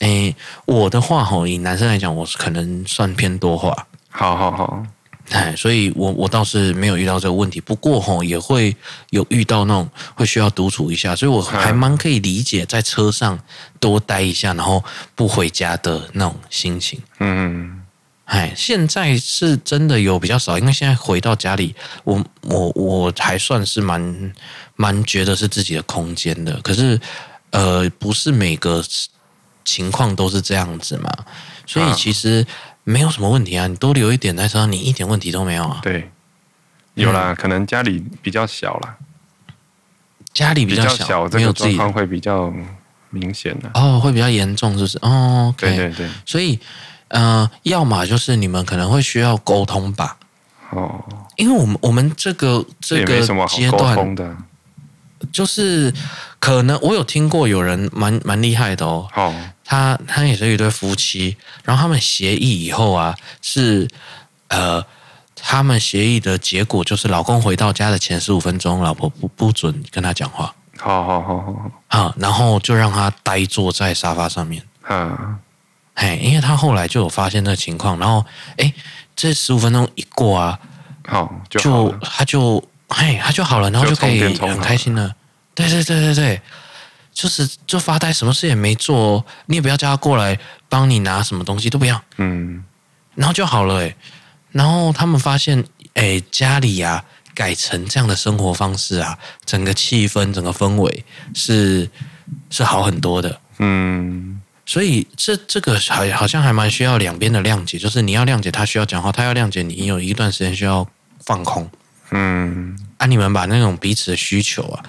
[0.00, 3.86] 诶，我的话吼，以男生来讲，我是可能算偏多话。
[4.10, 4.86] 好好好，
[5.30, 7.60] 哎，所以我我倒是没有遇到这个问题。
[7.60, 8.74] 不过吼，也会
[9.10, 13.38] 有遇到那种会需要独处一下，所以我还蛮可以理解在车上
[13.80, 14.82] 多待一下，然后
[15.14, 17.00] 不回家的那种心情。
[17.18, 17.82] 嗯，
[18.26, 24.32] 哎，现在是真的有比较少，因为现在回到家里，我我我还算是蛮
[24.76, 26.60] 蛮觉得是自己的空间的。
[26.62, 27.00] 可是
[27.50, 28.84] 呃，不是每个。
[29.68, 31.12] 情况都是这样子嘛，
[31.66, 32.46] 所以其实
[32.88, 33.66] 没有什么问题啊。
[33.66, 35.80] 你多留一点在车上，你一点问题都没有啊。
[35.82, 36.08] 对，
[36.94, 38.96] 有啦，嗯、可能家里比较小啦，
[40.32, 42.52] 家里比较小，这个状况会比较
[43.10, 44.98] 明显的哦，会比较严重，是不是？
[45.02, 46.10] 哦，okay、对对对。
[46.24, 46.60] 所以，
[47.08, 50.16] 呃，要么就是你们可能会需要沟通吧。
[50.70, 54.36] 哦，因为我们我们这个这个阶段的，
[55.32, 55.92] 就是
[56.38, 59.08] 可能我有听过有人蛮蛮厉害的哦。
[59.14, 59.34] 哦。
[59.66, 63.88] 他他也是一对夫妻，然后他们协议以后啊，是
[64.46, 64.84] 呃，
[65.34, 70.54] 他们协议的结果就是，老公回到家的前十五分钟，老婆不不准跟他讲话。
[70.78, 74.62] 好好好好好，啊，然后就让他呆坐在沙发上面。
[74.88, 75.38] 嗯，
[75.96, 78.24] 嘿，因为他后来就有发现这个情况，然后
[78.58, 78.72] 哎，
[79.16, 80.58] 这十五分钟一过啊，
[81.08, 85.12] 好就，就他就嘿他就好了，然后就可以很开心了。
[85.56, 86.40] 对对对对对。
[87.16, 92.62] 就是就发呆，什么事也没做，你也不要叫他过来帮你拿什么东西，都不要，嗯，
[93.14, 93.96] 然后就好了，哎，
[94.52, 101.88] 然后他们发现，哎，家里呀、啊、改成这样的生活方式啊，整个气氛、整个氛围是
[102.50, 110.86] 是好很多的，嗯，所以这这个好好像还蛮需要两边的谅解，就是你要谅解他需要讲话，他要谅解你有一段时间需要
[111.24, 111.70] 放空，
[112.10, 114.84] 嗯，啊，你们把那种彼此的需求啊。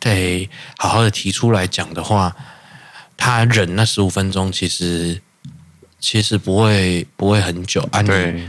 [0.00, 2.34] 得好好的提出来讲的话，
[3.16, 5.20] 他忍那十五分钟，其实
[5.98, 8.02] 其实不会不会很久啊。
[8.02, 8.48] 你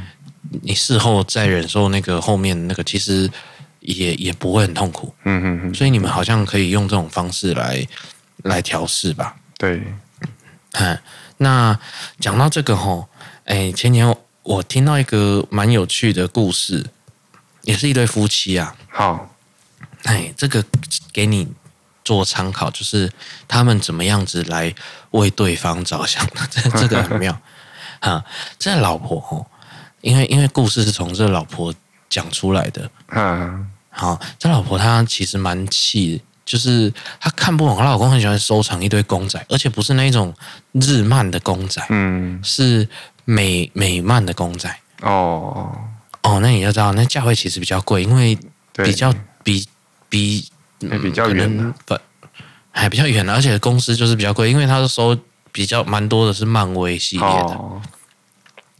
[0.61, 3.29] 你事后再忍受那个后面那个，其实
[3.79, 5.13] 也也不会很痛苦。
[5.23, 5.73] 嗯嗯嗯。
[5.73, 7.85] 所以你们好像可以用这种方式来
[8.43, 9.35] 来调试吧。
[9.57, 9.81] 对。
[10.73, 10.99] 嗯，
[11.37, 11.79] 那
[12.19, 13.07] 讲到这个吼，
[13.45, 16.85] 哎，前年我听到一个蛮有趣的故事，
[17.63, 18.75] 也是一对夫妻啊。
[18.89, 19.33] 好。
[20.07, 20.63] 哎，这个
[21.11, 21.45] 给你
[22.05, 23.11] 做参考，就是
[23.45, 24.73] 他们怎么样子来
[25.11, 27.37] 为对方着想的，这这个很妙
[27.99, 28.23] 啊。
[28.57, 29.45] 这老婆哦，
[29.99, 31.73] 因为因为故事是从这老婆
[32.07, 36.89] 讲出来的，嗯，好，这老婆她其实蛮气，就是
[37.19, 40.33] 她看不懂，她老公很喜欢收藏一堆公仔，而且不是那种
[40.71, 42.87] 日漫的公仔，嗯，是
[43.25, 44.73] 美美漫的公仔。
[45.01, 45.77] 哦
[46.21, 48.39] 哦，那你要知道，那价位其实比较贵，因为
[48.71, 49.67] 比较比。
[50.09, 50.45] 比
[50.79, 51.97] 比较远，不
[52.71, 55.17] 还比较远，而且公司就是比较贵，因为他是收
[55.51, 57.53] 比较蛮多的是漫威系列的。
[57.53, 57.81] 哦，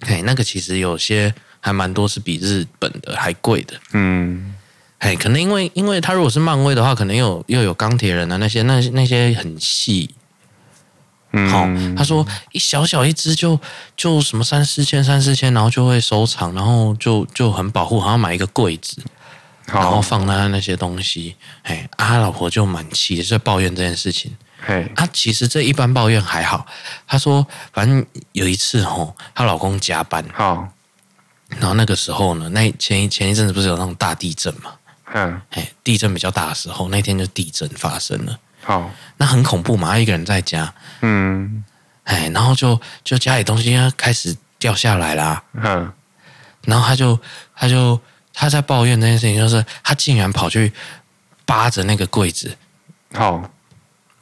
[0.02, 3.74] 哎，那个其实有些还蛮多是比日本的还贵的。
[3.94, 4.56] 嗯，
[5.00, 10.14] 哎，可能因为因为他如果是漫威的话，可能又又有钢铁人啊那些那那些很细。
[11.52, 13.60] 好、嗯，他说一小小一只就
[13.96, 19.04] 就什么三四千三四千，然后就会收藏，然后就就很保护，好像买一个柜子，
[19.68, 21.36] 然后放他那些东西。
[21.64, 24.36] 哎，啊，他老婆就蛮气的，就在抱怨这件事情。
[24.60, 26.66] 嘿，他其实这一般抱怨还好。
[27.06, 30.68] 他说，反正有一次吼，她老公加班，好，
[31.50, 34.74] 然后那个时候呢，那前一前一阵子不是有那种大地震嘛？
[35.14, 38.40] 嗯，哎，地震比较大的时候，那天就地震发生了。
[38.64, 41.64] 好，那很恐怖嘛，他一个人在家，嗯，
[42.04, 45.94] 哎，然后就就家里东西开始掉下来啦，嗯，
[46.64, 47.18] 然后他就
[47.56, 48.02] 他就
[48.40, 50.72] 他在抱怨那件事情，就是他竟然跑去
[51.44, 52.56] 扒着那个柜子，
[53.14, 53.50] 好，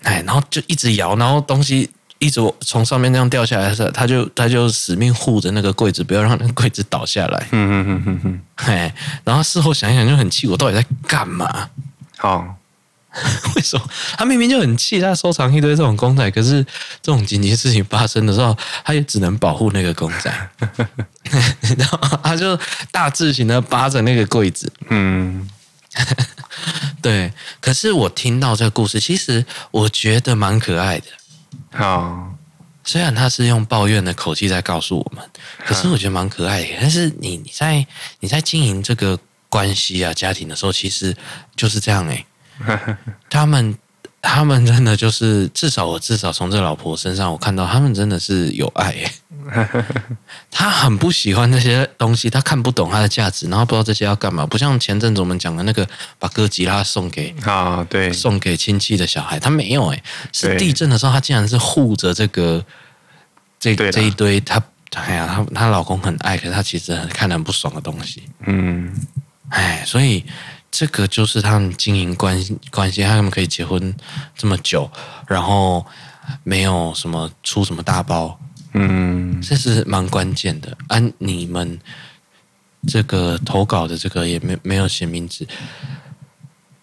[0.04, 11.70] 哎，然后就一直摇，然后东西一直从上面那样掉下来的时候，他就他就死命护着那个柜子，不要让那个柜子倒下来，嗯嗯嗯嗯嗯，哎，然后事后想一想就很气，我到底在干嘛？
[12.18, 12.56] 好。
[13.56, 16.62] 为什么他明明就很气，他收藏一堆这种公仔，可是
[17.02, 20.50] 这种紧急事情发生的时候，他也只能保护那个公仔，
[21.78, 22.60] 然后他就
[22.92, 24.70] 大字型的扒着那个柜子。
[24.90, 25.50] 嗯，
[27.02, 27.32] 对。
[27.62, 31.06] 可是我听到这个故事，其实我觉得蛮可爱的。
[31.72, 32.36] 好，
[32.84, 35.24] 虽然他是用抱怨的口气在告诉我们，
[35.66, 36.68] 可是我觉得蛮可爱的。
[36.82, 37.88] 但是你你在
[38.20, 41.16] 你在经营这个关系啊家庭的时候，其实
[41.56, 42.26] 就是这样诶、欸。
[43.30, 43.78] 他们，
[44.22, 49.12] 他们真的就是，至少我至少从这老婆身上，我看到他们真的是有爱耶。
[50.50, 54.44] 他很不喜欢那些东西，他看不懂它的价值，然后不知道这些要干嘛。
[54.44, 55.88] 不像前阵子我们讲的那个，
[56.18, 62.66] 把哥吉拉送给啊，对，送给亲戚的小孩，他没有哎，是地震的时候，他竟然是护着这个
[63.60, 64.60] 这这一堆他，
[64.96, 68.24] 哎呀，他他老公很爱，可是他其实很看得很不爽的东西。
[68.48, 68.92] 嗯，
[69.50, 70.26] 哎，所以。
[70.78, 73.96] 这个就是他们经营关系关系，他们可以结婚
[74.36, 74.92] 这么久，
[75.26, 75.86] 然后
[76.44, 78.38] 没有什么出什么大包，
[78.74, 80.78] 嗯，这是蛮关键的。
[80.90, 81.80] 按、啊、你们
[82.86, 85.48] 这个投稿的这个也没没有写名字，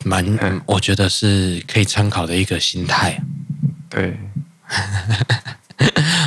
[0.07, 3.23] 蛮、嗯、我觉得是可以参考的一个心态。
[3.91, 4.19] 对，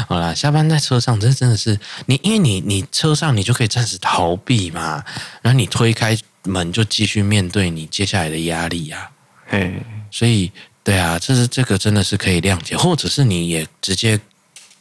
[0.08, 5.04] 好啦，下班在车上，这真的是你，因为你你车上你就可以暂时逃避嘛，
[5.42, 6.18] 然后你推开。
[6.48, 9.10] 门就继续面对你接下来的压力呀、啊，
[9.48, 10.52] 嘿，所以
[10.84, 14.20] 对啊，这是这个真的是可以谅解，或者是你也直接，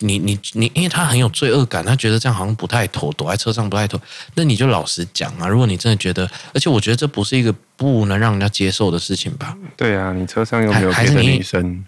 [0.00, 3.98] 你你你，因为他很有罪恶感，他觉得这样好像不太妥，躲在车上不太妥，
[4.34, 5.48] 那你就老实讲啊。
[5.48, 9.56] 如果你真的觉得，而且我觉得这不是一个不能让人家接受的事情吧？
[9.74, 11.82] 对啊，你车上又没有别的女生，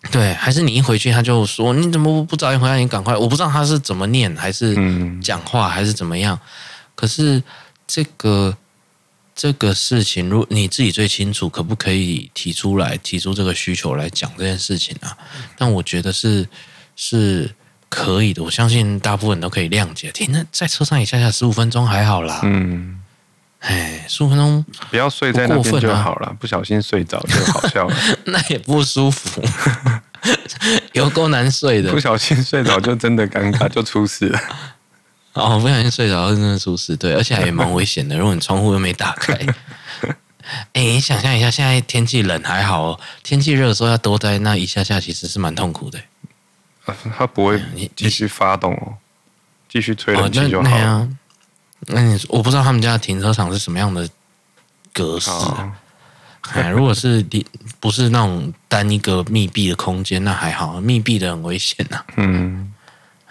[0.12, 2.78] 对，还是你一回去他就说你怎么不早点回来？
[2.78, 4.76] 你赶快，我不知道他是怎么念，还是
[5.20, 6.38] 讲话，还是怎么样？
[6.94, 7.42] 可是
[7.86, 8.56] 这个。
[9.40, 15.16] 这个事情，如你自己最清楚，可不可以提出来，提出这个需求来讲这件事情啊？
[15.56, 16.48] 但我觉得是
[16.96, 17.48] 是
[17.88, 20.10] 可以的，我相信大部分人都可以谅解。
[20.10, 22.40] 停，那在车上一下下十五分钟还好啦。
[22.42, 22.98] 嗯，
[23.60, 27.96] 哎，十五分钟不要睡在那边就好了，不小心睡着就好笑了。
[28.26, 29.42] 那也不舒服，
[30.94, 31.90] 有够难睡的。
[31.90, 34.40] 不小心睡着就真的尴尬， 就出事了。
[35.32, 38.16] 哦，不小心睡着真的出事，对，而且还也蛮危险的。
[38.16, 39.34] 如果你窗户又没打开，
[40.72, 45.98] 哎，你想象一下，现在天气冷还好哦，天气热的时候要多待那一下下，其实是蛮痛苦的。
[47.16, 48.94] 它不会你继续发动哦，
[49.68, 50.84] 继续吹冷气就好了。
[50.86, 51.08] 哦、
[51.86, 54.08] 那你我不知道他们家的停车场是什么样的
[54.92, 55.30] 格式。
[56.52, 57.24] 哎，如果是
[57.80, 62.04] 不是那种单一个密闭的空间，那还好，密闭的很危险呐、啊。
[62.16, 62.72] 嗯。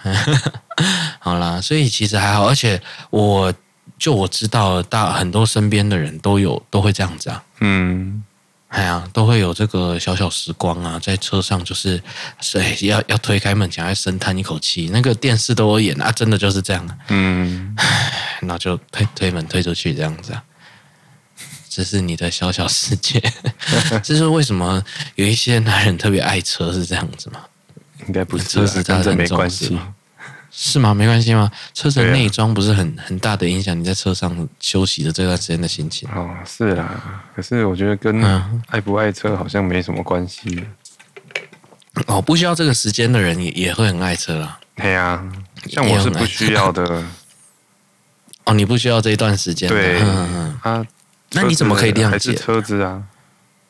[1.20, 2.80] 好啦，所以其实还好，而且
[3.10, 3.52] 我
[3.98, 8.24] 就我知道，大很多身边的人都有都会这样子啊，嗯，
[8.70, 12.02] 哎呀，都会有这个小小时光啊，在车上就是，
[12.42, 17.76] 所以要要推开门，想要深叹一口气，那个电视都有演啊，真的就是这样，嗯，
[18.42, 20.44] 那就推推门推出去这样子啊，
[21.70, 23.22] 这是你的小小世界，
[24.04, 24.84] 这是为什么
[25.16, 27.40] 有一些男人特别爱车是这样子吗？
[28.06, 29.80] 应该不是车子，真的没关系，
[30.60, 30.92] 是吗？
[30.92, 31.52] 没关系吗？
[31.72, 37.24] 车子内装不是很很大的影响你在车上休息的这段时间的心情哦，是啦。
[37.36, 38.24] 可是我觉得跟
[38.66, 40.66] 爱不爱车好像没什么关系。
[42.08, 44.60] 哦，不需要这个时间的人也也会很爱车啦。
[44.76, 45.24] 对呀，
[45.68, 47.04] 像我是不需要的。
[48.46, 49.70] 哦，你不需要这一段时间。
[49.70, 50.00] 对，
[50.64, 50.84] 啊，
[51.34, 53.04] 那你怎么可以谅解车子啊？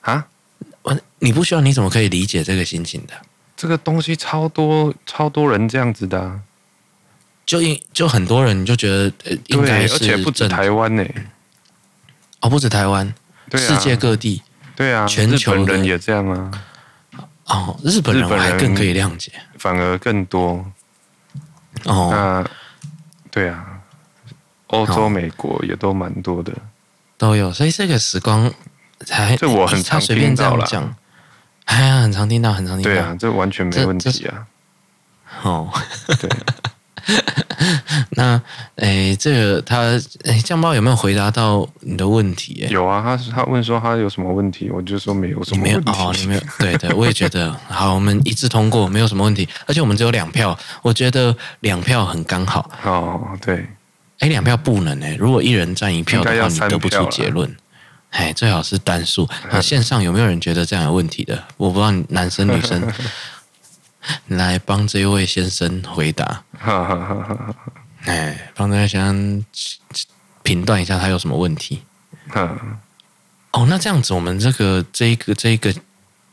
[0.01, 0.25] 啊？
[1.19, 3.13] 你不需要，你怎么可以理解这个心情的？
[3.57, 6.39] 这个东西超多，超多人这样子的，啊，
[7.47, 9.11] 就应就很多人就觉得
[9.47, 11.03] 应该是，而且不止台湾呢，
[12.41, 13.11] 哦，不止台湾，
[13.49, 14.43] 对啊，世界各地，
[14.75, 16.51] 对啊，全球人也这样啊。
[17.45, 20.69] 哦，日本人还更可以谅解，反而更多。
[21.85, 22.45] 哦，那
[23.31, 23.79] 对啊，
[24.67, 26.51] 欧洲、美国也都蛮多的，
[27.17, 27.53] 都有。
[27.53, 28.53] 所以这个时光
[29.05, 30.67] 才，这我很常听到了。
[31.63, 32.91] 哎呀，很常听到，很常听到。
[32.91, 34.47] 对啊，这完全没问题啊。
[35.43, 35.71] 哦，
[36.19, 36.29] 对。
[38.11, 38.41] 那
[38.75, 39.81] 诶，这个他
[40.23, 42.67] 诶，酱包有没有回答到你的问题？
[42.69, 45.79] 有啊，他他问说他有什么问题，我就说没有什么问题。
[45.85, 46.41] 没有哦，你没有。
[46.59, 49.47] 对对，我也觉得好，我们一致通过，没有什么问题。
[49.65, 52.69] 而且我们只有两票，我觉得两票很刚好。
[52.83, 53.65] 哦，对。
[54.19, 57.55] 哎，两票不能哎，如果一人占一票的话，你得不出结论。
[58.09, 59.27] 哎，最好是单数。
[59.51, 61.43] 那 线上有没有人觉得这样有问题的？
[61.57, 62.81] 我不知道男生女生。
[64.27, 66.43] 来帮这位先生回答，
[68.05, 69.45] 哎，帮这位先生
[70.43, 71.81] 评断一下他有什么问题。
[73.51, 75.73] 哦，那这样子，我们这个这一个这一个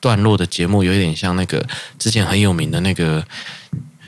[0.01, 1.67] 段落的节目，有点像那个
[1.99, 3.25] 之前很有名的那个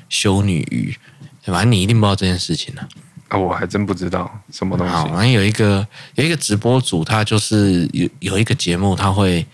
[0.09, 0.97] 修女鱼，
[1.45, 2.87] 反正你一定不知道这件事情呢。
[3.29, 4.93] 啊，我还真不知道什么东西。
[4.93, 9.47] 好，反正有一个有一个直播主，他就是有有一个节目，他会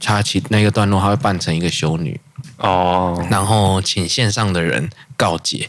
[0.00, 2.18] 插起那个段落，他会扮成一个修女。
[2.58, 3.32] 哦，oh.
[3.32, 5.68] 然后请线上的人告解，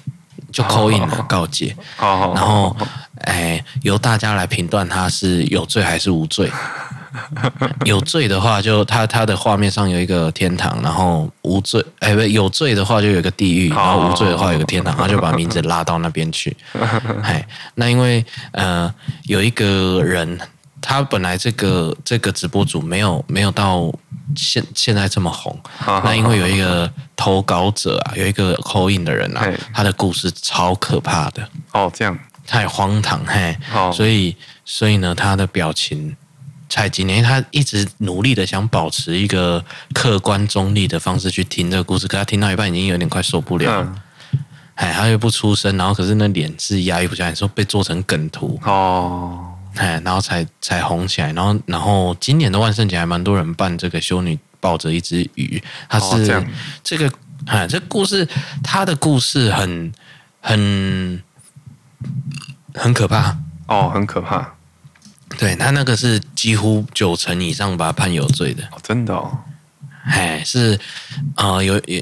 [0.51, 2.35] 就 call in 了告解，oh.
[2.35, 2.75] 然后
[3.21, 6.51] 哎，由大家来评断他是有罪还是无罪。
[7.85, 16.55] 有罪的话就，就他他的画面上有一个天堂，然后无罪哎不有罪的话就有一个地狱，然后无罪的话有个天堂，他就把名字拉到那边去。
[17.23, 20.39] 哎，那因为呃有一个人。
[20.81, 23.93] 他本来这个这个直播主没有没有到
[24.35, 31.49] 现现在这么红，那因为有一个投稿者啊，有一个 call in 的人啊，他的故事超可怕的。
[31.73, 32.17] 哦，这样。
[32.47, 33.55] 太荒唐嘿，
[33.93, 36.15] 所以所以呢，他的表情
[36.67, 39.63] 才今年他一直努力的想保持一个
[39.93, 43.93] 客观中立的方式去听这个故事，可他听到一半已经有点快受不了，
[44.73, 48.59] 哎，他又不出声，然后可是那脸是压抑不下来，说被做成梗图。
[48.63, 49.48] 哦。
[49.79, 56.45] 哎，然后才才红起来，然后然后今年的万圣节还蛮多人扮这个修女抱着一只鱼，它是、哦、这，
[56.83, 57.09] 这个
[57.45, 58.27] 哎，这故事
[58.61, 59.93] 它的故事很
[60.41, 61.23] 很
[62.73, 63.37] 很可怕
[63.67, 64.53] 哦，很可怕。
[65.37, 69.39] 对，他那个是几乎九成以上把他判有罪的，哦、真的哦。
[70.03, 70.77] 哎，是
[71.35, 72.01] 啊、呃，有有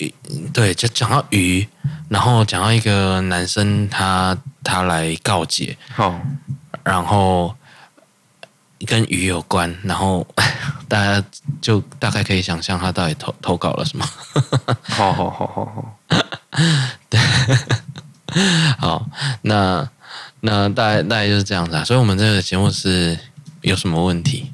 [0.00, 0.14] 鱼，
[0.52, 1.66] 对，就讲到鱼，
[2.08, 4.36] 然后讲到一个男生他。
[4.66, 6.14] 他来告解，好，oh.
[6.82, 7.54] 然后
[8.86, 10.26] 跟鱼有关，然后
[10.88, 11.22] 大家
[11.60, 14.08] 就大概可以想象他到底投投稿了什么。
[14.84, 15.98] 好好好好好，
[17.10, 17.20] 对，
[18.78, 19.06] 好，
[19.42, 19.86] 那
[20.40, 21.84] 那大概大概就是这样子啊。
[21.84, 23.18] 所以，我们这个节目是
[23.60, 24.50] 有什么问题？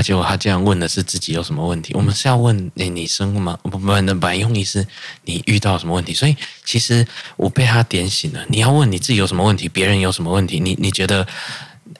[0.00, 1.92] 而且我他竟然问的是自己有什么问题？
[1.92, 3.58] 我们是要问你你生吗？
[3.64, 4.86] 不不，那本来用意是
[5.26, 6.14] 你遇到什么问题？
[6.14, 6.34] 所以
[6.64, 8.42] 其实我被他点醒了。
[8.48, 10.58] 你要问你自己有什么问题，别人有什么问题？
[10.58, 11.26] 你你觉得，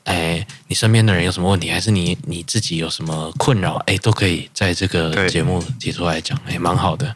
[0.04, 3.74] 哎，你身边的人有什么问题，还是你你自己有什么困扰？
[3.86, 7.14] 哎，都可以在这个节目提出来讲，哎，蛮好的。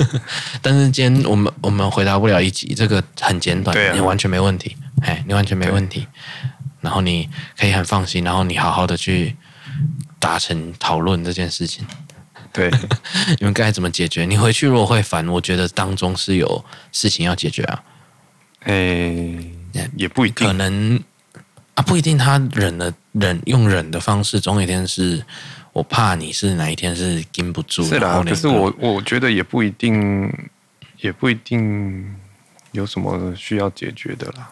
[0.62, 4.74] 但是今天我们我们回答不了一集，这个很简短，你完全没问题。
[5.02, 6.06] 哎，你完全没问题。
[6.80, 9.36] 然后你可以很放心，然后你好好的去。
[10.26, 11.86] 达成讨论这件事情，
[12.52, 12.68] 对，
[13.38, 14.24] 你们该怎么解决？
[14.24, 17.84] 你回去如果会烦，我觉得当中是有事情要解决啊。
[18.64, 21.00] 诶、欸，也不一定，可能
[21.74, 22.18] 啊，不一定。
[22.18, 25.24] 他忍了忍，用忍的方式，总有一天是
[25.72, 27.84] 我怕你是哪一天是禁不住。
[27.84, 30.28] 是啦，可是我我觉得也不一定，
[30.98, 32.16] 也不一定
[32.72, 34.50] 有什么需要解决的啦。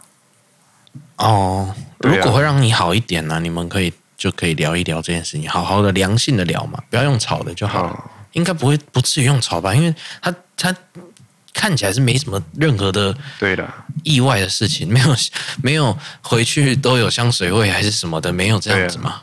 [1.17, 3.93] 哦，如果会让你好一点呢、啊，你们可以。
[4.17, 7.91] 就可以聊一聊这件事情，好好的良性的聊嘛，不要用吵的就好了。
[7.91, 9.75] 哦、应该不会不至于用吵吧？
[9.75, 10.75] 因为他他
[11.53, 13.69] 看起来是没什么任何的对的
[14.03, 15.17] 意外的事情， 没有
[15.63, 19.23] 没有回去都有香水味还是什么的，没有这样子嘛？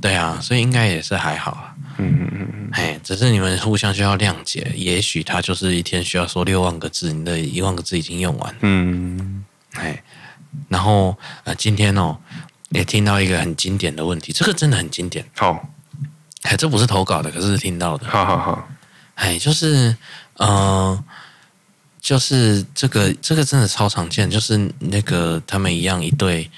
[0.00, 1.74] 对啊，对啊，所以应该也是还好啊。
[1.98, 4.70] 嗯嗯嗯嗯，哎，只是你们互相需要谅解。
[4.74, 8.54] 也许他就是一天需要说六万个字，你的一万个字已经用完。
[8.60, 10.02] 嗯，哎，
[10.68, 12.16] 然后呃，今天哦。
[12.70, 15.24] 也听到一个很经典的问题，这个真的很经典。
[15.36, 15.68] 好，
[16.42, 18.08] 哎，这不是投稿的，可是听到的。
[18.08, 18.68] 好好好，
[19.14, 19.96] 哎，就是，
[20.34, 21.04] 嗯、呃，
[22.00, 26.50] 就是这个，这个真的超常见，就是那个他们一样一对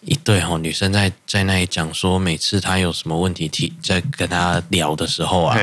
[0.00, 5.56] 一对哈，女生在在那里讲说，每次她有什么问题提在跟他聊的时候啊，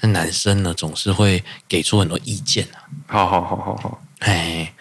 [0.00, 2.82] 那男生呢总是会给出很多意见啊。
[3.06, 4.72] 好好好好好，哎。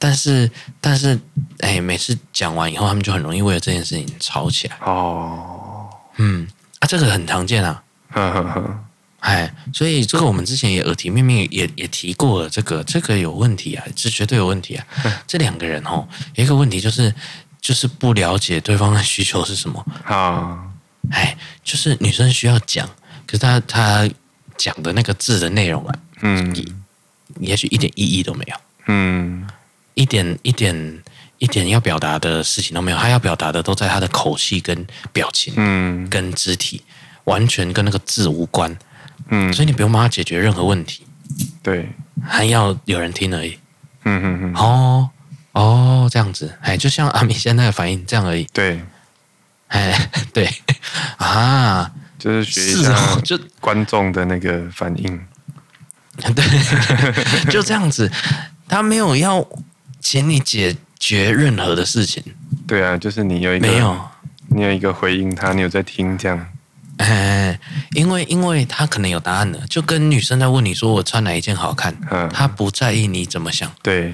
[0.00, 1.14] 但是但是，
[1.58, 4.76] 哎、欸，每次讲完以后，他们就很容易为了这件事情吵起来。
[4.80, 6.48] 哦，嗯，
[6.80, 7.82] 啊，这个很常见啊。
[8.10, 8.84] 呵呵呵。
[9.20, 14.86] 哎，所以这个我们之前也耳提面命也也提过了，这个这个有问题啊，这绝对有问题啊。
[15.28, 17.14] 这两个人哦，有一个问题就是
[17.60, 20.64] 就是不了解对方的需求是什么啊。
[21.10, 22.88] 哎，就是女生需要讲，
[23.26, 24.08] 可是她她
[24.56, 26.54] 讲的那个字的内容啊，嗯，
[27.40, 29.46] 也许一点意义都没有，嗯，
[30.00, 31.02] 一点一点
[31.36, 36.82] 一点要表达的事情都没有，他要表达的都在他的口气跟表情，嗯，跟肢体，
[37.24, 38.74] 完全跟那个字无关。
[39.28, 41.04] 嗯，所以你不用帮他解决任何问题，
[41.62, 41.88] 对，
[42.26, 43.58] 还要有人听而已。
[44.04, 45.10] 嗯嗯嗯，哦
[45.52, 48.44] 哦，这样子，哎，就像阿米现在的反应这样而已。
[48.52, 48.82] 对，
[49.68, 50.48] 哎， 对。
[51.18, 55.20] 啊，就是学一下 就观众的那个反应。
[56.34, 58.10] 对，就这样子，
[58.68, 59.46] 他没有要
[60.00, 62.22] 请你解决任何的事情。
[62.66, 64.00] 对啊，就是你有一个没有，
[64.48, 66.46] 你有一个回应他，你有在听这样。
[66.98, 67.58] 哎，
[67.92, 74.12] 因为因为他可能有答案了，就跟女生在问你说我穿哪一件好看，嗯，他不在意你怎么想，对，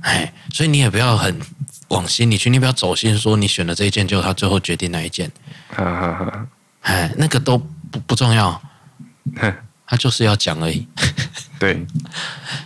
[0.00, 1.38] 哎，所以你也不要很
[1.88, 5.30] 往心里去，你不要走心说你选了这一件，就他最后决定哪一件，
[5.68, 6.46] 哈哈哈，
[6.80, 8.62] 哎，那个都不不重要，
[9.86, 10.88] 他就是要讲而已，
[11.60, 11.86] 对，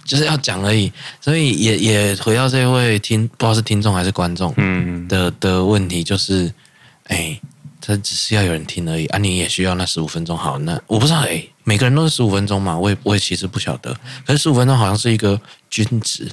[0.07, 0.91] 就是要讲而已，
[1.21, 6.51] 所以也也回到这位听不知道是听众还是观众，嗯的的问题就是，
[7.09, 7.39] 哎。
[7.87, 9.19] 他只是要有人听而已啊！
[9.19, 10.35] 你也需要那十五分钟。
[10.35, 12.79] 好，那我不知道哎、欸，每个人都是十五分钟嘛？
[12.79, 13.95] 我也我也其实不晓得。
[14.25, 15.39] 可是十五分钟好像是一个
[15.69, 16.27] 均值，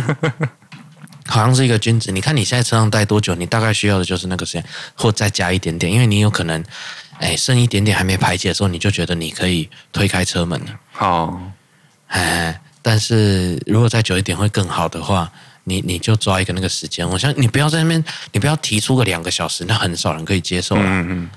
[1.24, 2.12] 好像是一个均值。
[2.12, 6.62] 你看你现在车上待多久，你大概需要的就是那个时间，或再加一点点，因为你有可能
[7.18, 10.66] 哎、欸、剩一点点还没排解的时候，你就觉得你可以推开车门了。
[10.96, 11.40] 好，
[12.08, 15.30] 哎，但是如果再久一点会更好的话。
[15.68, 20.82] 你你就抓一个那个时间，我想你不要在那边，你不要提出个两个小时，那很少人可以接受了。
[20.84, 21.30] 嗯嗯。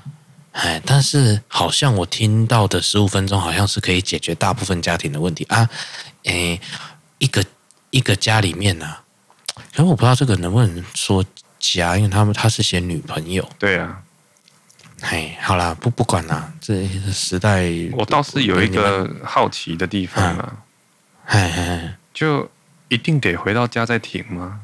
[0.52, 5.68] 哎，但是好像我听到的十五分钟，好像是可以解决大部分家庭的问题啊。
[6.26, 6.62] 诶，
[7.18, 7.44] 一个
[7.90, 9.02] 一个家里面呢、啊，
[9.74, 11.26] 可是我不知道这个能不能说
[11.58, 13.50] 家，因为他们他是写女朋友。
[13.58, 14.00] 对啊。
[15.02, 17.70] 哎，好啦，不不管啦，这时代。
[17.94, 20.58] 我倒是有一个好奇的地方啊。
[21.26, 22.50] 哎哎，就。
[22.92, 24.62] 一定得回到家再停吗？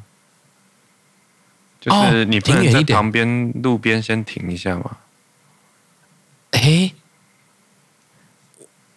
[1.79, 4.97] 就是你不能在旁边路边先停一下吗？
[6.49, 6.91] 哎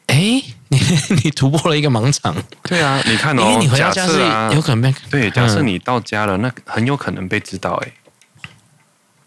[0.07, 0.79] 哎，你
[1.23, 2.35] 你突破了一个盲场。
[2.63, 4.19] 对啊，你看哦，因为你回到家是
[4.55, 7.93] 有可能被对，假设你到家了，那很有可能被知道哎。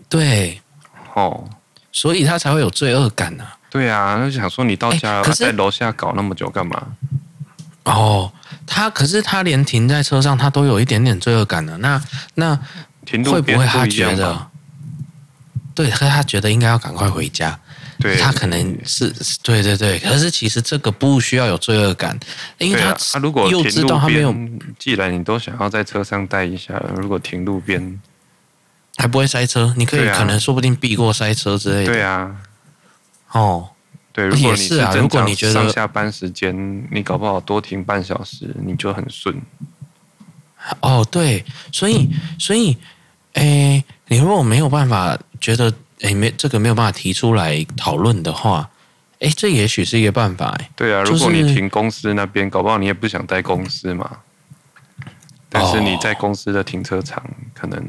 [0.10, 0.60] 对，
[1.14, 1.48] 哦，
[1.92, 3.58] 所以他才会有罪恶感啊。
[3.70, 6.88] 对啊，就想说你到家了，在楼下搞那么久干嘛？
[7.84, 8.32] 哦。
[8.68, 11.78] 他可是他连停在车上，他都有一点点罪恶感的。
[11.80, 12.02] 那
[12.36, 12.58] 那
[13.26, 14.48] 会不会他觉得？
[15.76, 17.60] 对，可是他觉得应该要赶快回家。
[18.00, 19.14] 对，他可能是
[19.44, 20.00] 对对对。
[20.00, 22.18] 可是其实这个不需要有罪恶感，
[22.60, 24.34] 因为他他如果又知道他没有，
[24.80, 28.00] 既然你都想要在车上待一下，如果停路边
[28.98, 31.94] 还不会塞车，你可以可能说不定避过塞车之类的。
[31.94, 32.36] 对啊，
[33.32, 33.70] 哦。
[34.14, 36.54] 对，如果你是啊，如果你觉得上下班时间，
[36.92, 39.42] 你搞不好多停半小时，你就很顺。
[40.82, 42.78] 哦，对，所以，所以，
[43.36, 48.70] 诶，你如果没有办法觉得，诶，没这个没有办法提出来讨论的话，
[49.20, 50.52] 诶，这也许是一个办法。
[50.60, 54.18] 诶，对啊，如果你停公司那边，搞不好你也不想待公司嘛。
[55.48, 57.24] 但是你在公司的停车场，
[57.54, 57.82] 可能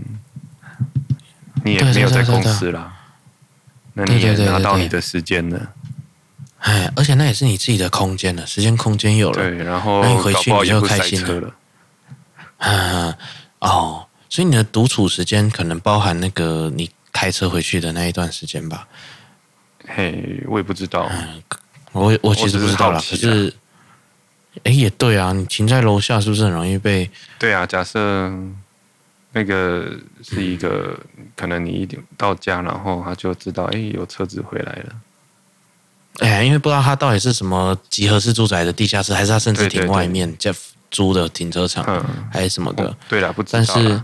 [1.65, 2.93] 你也没有在公司啦。
[3.95, 5.73] 那你也拿到你的时间了。
[6.59, 11.53] 哎，而且那也是你自己的空间了，时间空间有了，对，然后那你回去你就开心了。
[12.59, 13.15] 嗯，
[13.59, 18.87] 哦，所以你的独处时间可能包含那个你开车回去的那一段时间吧？
[19.89, 21.43] 嘿，我也不知道，嗯、
[21.91, 22.99] 我我其实不知道啦。
[23.11, 23.53] 可是，
[24.63, 27.11] 哎，也对啊，你停在楼下是不是很容易被？
[27.41, 28.33] 对啊，假设
[29.33, 29.91] 那个
[30.23, 34.95] 是一个，嗯、可能你一点到家，然后他就知道，哎，有车子回来了。
[36.19, 40.53] 哎，因为不知道他到底是什么集合式住宅的地下室，还是他甚至停外面叫
[40.91, 41.83] 租的停车场，
[42.31, 42.85] 还是什么的？
[42.85, 43.65] 哦、对了，不知道。
[43.65, 44.03] 但是，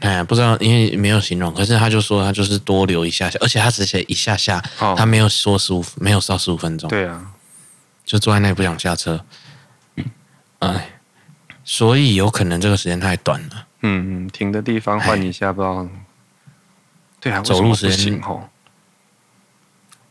[0.00, 1.54] 哎，不知道，因为没有形容。
[1.54, 6.90] 可是他就说他就是多留一下下，而且他只写一下下，哦、他没有说十五，没有到十五分钟。
[6.90, 7.24] 对啊，
[8.04, 9.24] 就坐在那里不想下车。
[10.58, 10.98] 哎，
[11.64, 13.66] 所以有可能这个时间太短了。
[13.82, 15.88] 嗯嗯，停的地方换一下，不知道。
[17.20, 18.48] 对啊，走路时间哦，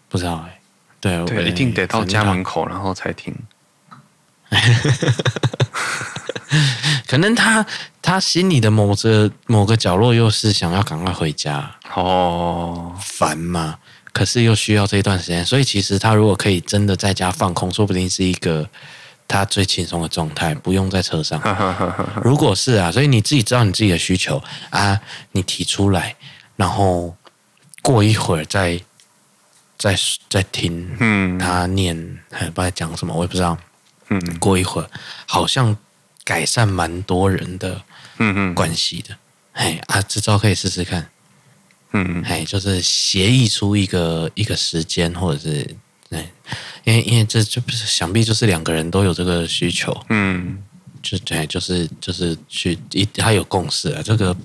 [0.09, 0.59] 不知道哎。
[0.99, 3.35] 对，对，一定得到家门口然后才停。
[7.07, 7.65] 可能他
[8.01, 13.79] 他心里的某个某个角落又是想要赶快回家哦，烦嘛。
[14.11, 18.67] 可是又需要这一段时间，所以其实他如果可以真的在家放空，说不定是一个
[19.27, 21.41] 他最轻松的状态，不用在车上。
[22.23, 24.99] 如果是啊，所以你自己知道你自己的需求啊，
[25.31, 26.15] 你提出来，
[26.55, 27.15] 然后
[27.81, 28.79] 过一会儿再
[29.77, 29.95] 再
[30.29, 33.57] 再听，嗯，他念，还不知道讲什么，我也不知道。
[34.09, 34.89] 嗯，过一会儿
[35.25, 35.75] 好像
[36.23, 37.81] 改善蛮多人的，
[38.19, 39.17] 嗯嗯，关系的，
[39.51, 41.09] 哎啊，这招可以试试看。
[41.91, 45.75] 嗯，哎，就是协议出一个一个时间，或者是，
[46.09, 46.29] 对，
[46.83, 50.57] 因为因为这就不是想必就是两个人都有这个需求，嗯，
[51.01, 54.35] 就对，就是就是去一他有共识啊，这个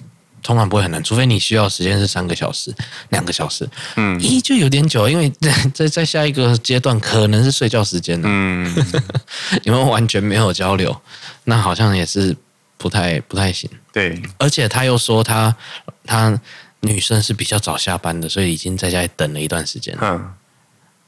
[0.43, 2.75] 通常不会很难，除非你需要时间是三个小时、
[3.11, 5.33] 两个小时，嗯，一就有点久，因为
[5.73, 8.75] 在在下一个阶段可能是睡觉时间了，嗯，
[9.65, 11.01] 你们完全没有交流，
[11.45, 12.37] 那好像也是
[12.77, 15.57] 不太不太行，对，而且他又说他
[16.05, 16.41] 他。
[16.85, 20.01] 女生是比较早下班的，所以已经在家里等了一段时间了。
[20.03, 20.35] 嗯，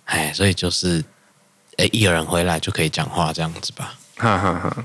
[0.04, 1.04] 哎，所以就是，
[1.76, 3.94] 哎，一有人回来就可以讲话这样子吧。
[4.16, 4.84] 哈哈哈。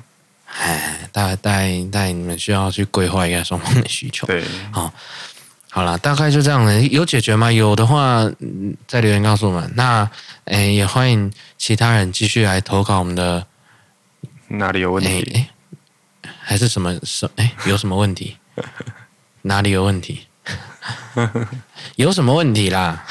[0.59, 4.25] 哎，大概大概大概你们需要去规划一下双方的需求。
[4.25, 4.91] 对，好，
[5.69, 6.81] 好了，大概就这样了。
[6.81, 7.51] 有解决吗？
[7.51, 8.27] 有的话，
[8.87, 9.71] 再留言告诉我们。
[9.75, 10.09] 那，
[10.45, 13.45] 哎，也欢迎其他人继续来投稿我们的。
[14.47, 15.23] 哪里有问题？
[15.35, 15.49] 哎，
[16.41, 17.29] 还是什么什？
[17.35, 18.37] 哎，有什么问题？
[19.43, 20.25] 哪里有问题？
[21.95, 23.05] 有什么问题啦？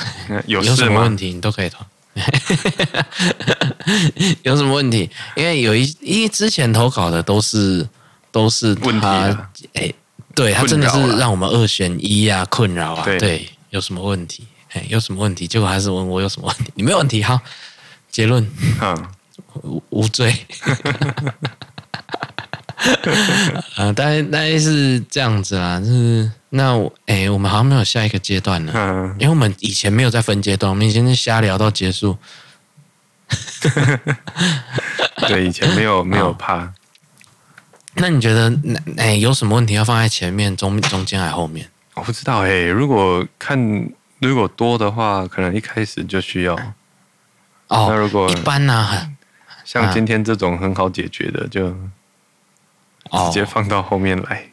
[0.47, 1.85] 有有什么问题你都可以投。
[4.43, 5.09] 有什么问题？
[5.37, 7.87] 因为有一因为之前投稿的都是
[8.31, 9.51] 都是问题啊。
[9.75, 9.93] 哎，
[10.35, 13.05] 对他真的是让我们二选一啊，困扰啊。
[13.19, 14.47] 对，有什么问题？
[14.73, 15.47] 哎，有什么问题？
[15.47, 16.73] 结果还是问我有什么问题？
[16.75, 17.41] 你没有问题，好，
[18.11, 18.47] 结论，
[19.91, 20.35] 无罪。
[23.77, 26.31] 啊， 大概大概是这样子啦，就是。
[26.51, 32.17] 那我哎、欸，我们好像没有下一个阶段了，嗯、因为我们以前没有在分阶段，我们以前是瞎聊到结束。
[35.29, 36.73] 对，以前没有没有怕。
[37.97, 38.51] 那你觉得
[38.97, 41.69] 哎、欸，有什么问题要放在前面、中中间还后面？
[41.93, 43.87] 我不知道哎、欸，如果看
[44.21, 46.55] 如果多的话，可能一开始就需要。
[47.67, 49.11] 哦，那如果一般呢、啊？
[49.67, 51.77] 像今天这种很好解决的，就
[53.27, 54.45] 直接放到后面来。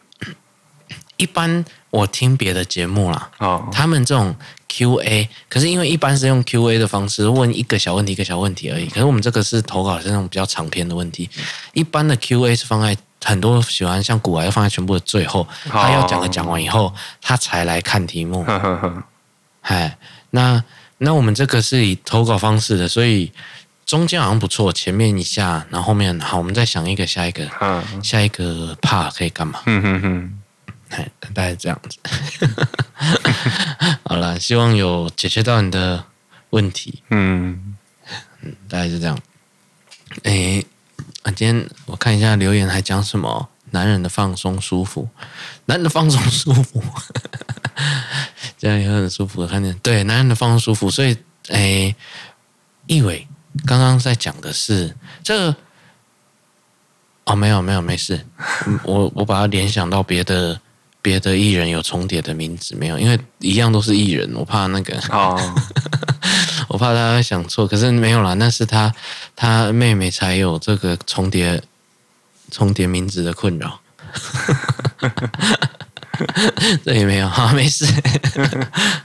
[1.17, 4.35] 一般我听别的节目啦，哦，他们这种
[4.67, 11.29] Q&A，可是因为一般是用 Q&A 的方式问一个小问题一个小问题而已，可是我们这个是投稿是那种比较长篇的问题，
[11.71, 18.45] 一般的 Q&A 是放在很多喜欢像古玩要放在全部的最后，他要讲的讲完以后，他才来看题目。
[19.63, 19.97] 哎，
[20.31, 20.61] 那
[20.97, 23.31] 那我们这个是以投稿方式的，所以
[23.85, 27.49] 中间好像不错，前面一下，然后后面好，我们再想一个下一个，
[28.03, 29.61] 下一个 part 可以干嘛？
[29.65, 30.39] 嗯哼哼。
[31.33, 31.97] 大概这样子，
[34.05, 36.05] 好了，希望有解决到你的
[36.51, 37.03] 问题。
[37.09, 37.75] 嗯，
[38.69, 39.19] 大概是这样。
[40.23, 40.65] 哎、欸，
[41.23, 43.49] 啊，今天我看一下留言还讲什么？
[43.71, 45.09] 男人的放松舒服，
[45.65, 46.81] 男人的放松舒服，
[48.57, 49.45] 这样也很舒服。
[49.45, 51.17] 看见对，男人的放松舒服，所以
[51.49, 51.93] 哎，
[52.85, 53.27] 一、欸、伟
[53.65, 55.55] 刚刚在讲的是这个。
[57.25, 58.23] 哦，没有没有没事，
[58.83, 60.59] 我我把它联想到别的。
[61.01, 62.97] 别的艺人有重叠的名字没有？
[62.97, 65.39] 因为一样都是艺人，我怕那个哦，
[66.67, 67.67] 我怕大家会想错。
[67.67, 68.91] 可是没有啦，那是他
[69.35, 71.61] 他妹妹才有这个重叠
[72.49, 73.79] 重叠名字的困扰。
[76.83, 77.85] 这也没有，好，没事。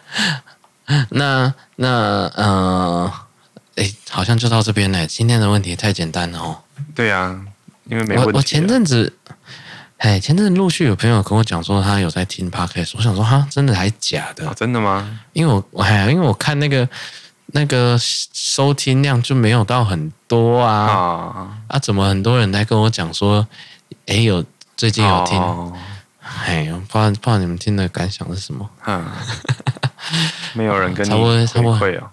[1.10, 1.88] 那那
[2.34, 3.12] 呃，
[3.80, 5.06] 哎，好像就到这边了。
[5.06, 6.58] 今天的问题太简单了哦。
[6.94, 7.40] 对啊，
[7.86, 8.30] 因为没问题。
[8.32, 9.12] 我我前阵子。
[9.96, 14.48] 哎，前阵子陆续有朋友跟我讲说他有在听 Podcast，我想说哈，真的还是假的？
[14.48, 15.20] 哦，真的吗？
[15.34, 16.88] 因为我哎，因为我看那个
[17.48, 23.46] 那个收听量就没有到很多啊，哦、啊，怎么很多人来跟我讲说，
[24.06, 24.42] 哎，有
[24.74, 25.38] 最近有听，
[26.46, 28.66] 哎、哦，不知道不知道你们听的感想是什么？
[28.86, 29.04] 嗯，
[30.54, 32.10] 没有人跟你回馈啊。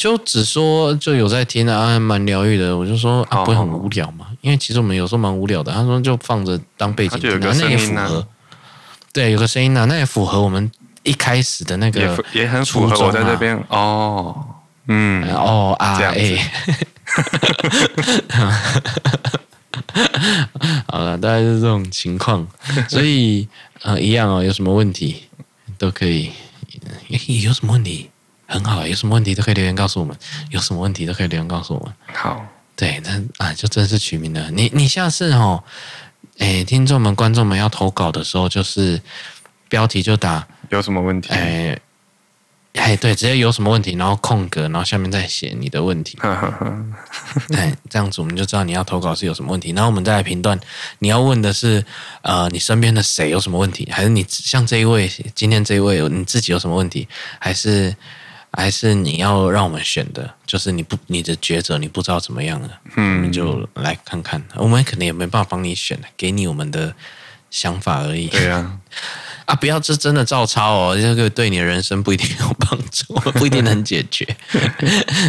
[0.00, 2.74] 就只说就有在听啊，蛮疗愈的。
[2.74, 4.28] 我就说啊，不会很无聊嘛？
[4.40, 5.70] 因为其实我们有时候蛮无聊的。
[5.70, 8.26] 他说就放着当背景听，那也符合。
[9.12, 10.72] 对，有个声音啊，那也符合我们
[11.02, 12.00] 一开始的那个，
[12.32, 14.34] 也也很符合我在这边哦。
[14.88, 16.50] 嗯，哦啊，哎，
[20.88, 22.48] 好了，大概是这种情况，
[22.88, 23.46] 所以
[23.82, 25.24] 呃，一样哦，有什么问题
[25.76, 26.30] 都可以。
[27.42, 28.09] 有什么问题？
[28.50, 30.14] 很好，有什么问题都可以留言告诉我们。
[30.50, 31.94] 有什么问题都可以留言告诉我们。
[32.12, 32.44] 好，
[32.74, 34.50] 对，那啊，就真是取名了。
[34.50, 35.62] 你你下次哦，
[36.38, 39.00] 哎，听众们、观众们要投稿的时候，就是
[39.68, 41.30] 标题就打有什么问题？
[41.30, 41.78] 哎。
[42.74, 46.16] 哎，对，直接有什么问题，然后空格，然后下面再写你的问题。
[47.50, 50.58] 对，这样子我们就知道你要投稿是有什么问题，然后我们再来评断
[51.00, 51.84] 你要问的是
[52.22, 57.08] 呃你身边的谁有什么问题，还是你像这一位今天这一位你自己有什么问题，
[57.40, 57.92] 还是
[58.52, 66.94] 还是你要让我们选的，就是你不你的抉择你不知道怎么样了，嗯，我们就来看看，我们可能也没办法帮你选，给你我们的
[67.50, 68.28] 想法而已。
[68.28, 68.78] 对啊。
[69.46, 69.54] 啊！
[69.56, 74.24] 不要，这真的照抄哦，这个对你的人生不一定有帮助， 不一定能解决。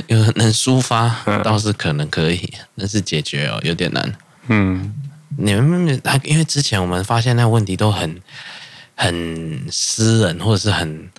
[0.05, 1.09] 有能抒发
[1.43, 4.15] 倒是可能可以，但是解决哦有点难。
[4.47, 4.93] 嗯，
[5.39, 8.21] 你们因为之前我们发现那个问题都很
[8.93, 11.09] 很私人，或者是很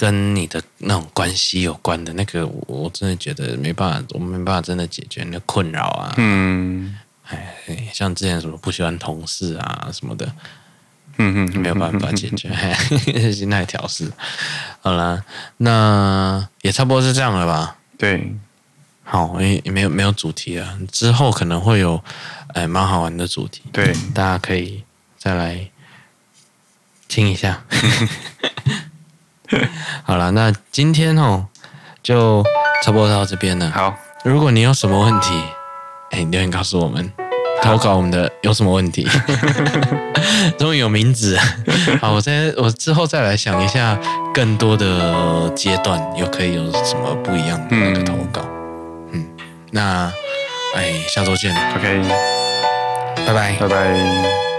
[0.00, 6.14] 跟你的那种关系有关的那个，我真的觉得没办法，我们没办法真的解决那困扰啊。
[6.16, 6.96] 嗯，
[7.28, 7.54] 哎，
[7.92, 10.24] 像之前什么不喜欢同事啊什么的。
[11.18, 12.48] 嗯嗯，没有办法解决，
[13.30, 14.10] 心态调试。
[14.80, 15.22] 好了，
[15.58, 17.76] 那也差不多是这样了吧？
[17.98, 18.32] 对，
[19.04, 20.78] 好，也没有没有主题了。
[20.90, 22.02] 之后可能会有，
[22.54, 23.64] 哎，蛮好玩的主题。
[23.70, 24.82] 对，大家可以
[25.18, 25.68] 再来
[27.06, 27.64] 听一下。
[30.04, 31.46] 好了，那今天哦，
[32.02, 32.42] 就
[32.84, 33.70] 差不多到这边了。
[33.70, 33.94] 好，
[34.24, 35.34] 如果你有什么问题，
[36.10, 37.10] 哎，留言告诉我们。
[37.62, 39.06] 投稿我们的有什么问题？
[40.58, 41.38] 终于有名字，
[42.00, 43.98] 好，我再我之后再来想一下
[44.32, 48.40] 更多的阶段，又可以有什么不一样的那个投稿。
[49.12, 49.26] 嗯，嗯，
[49.72, 50.10] 那
[50.74, 52.00] 哎，下周见，OK，
[53.26, 54.49] 拜拜，拜拜。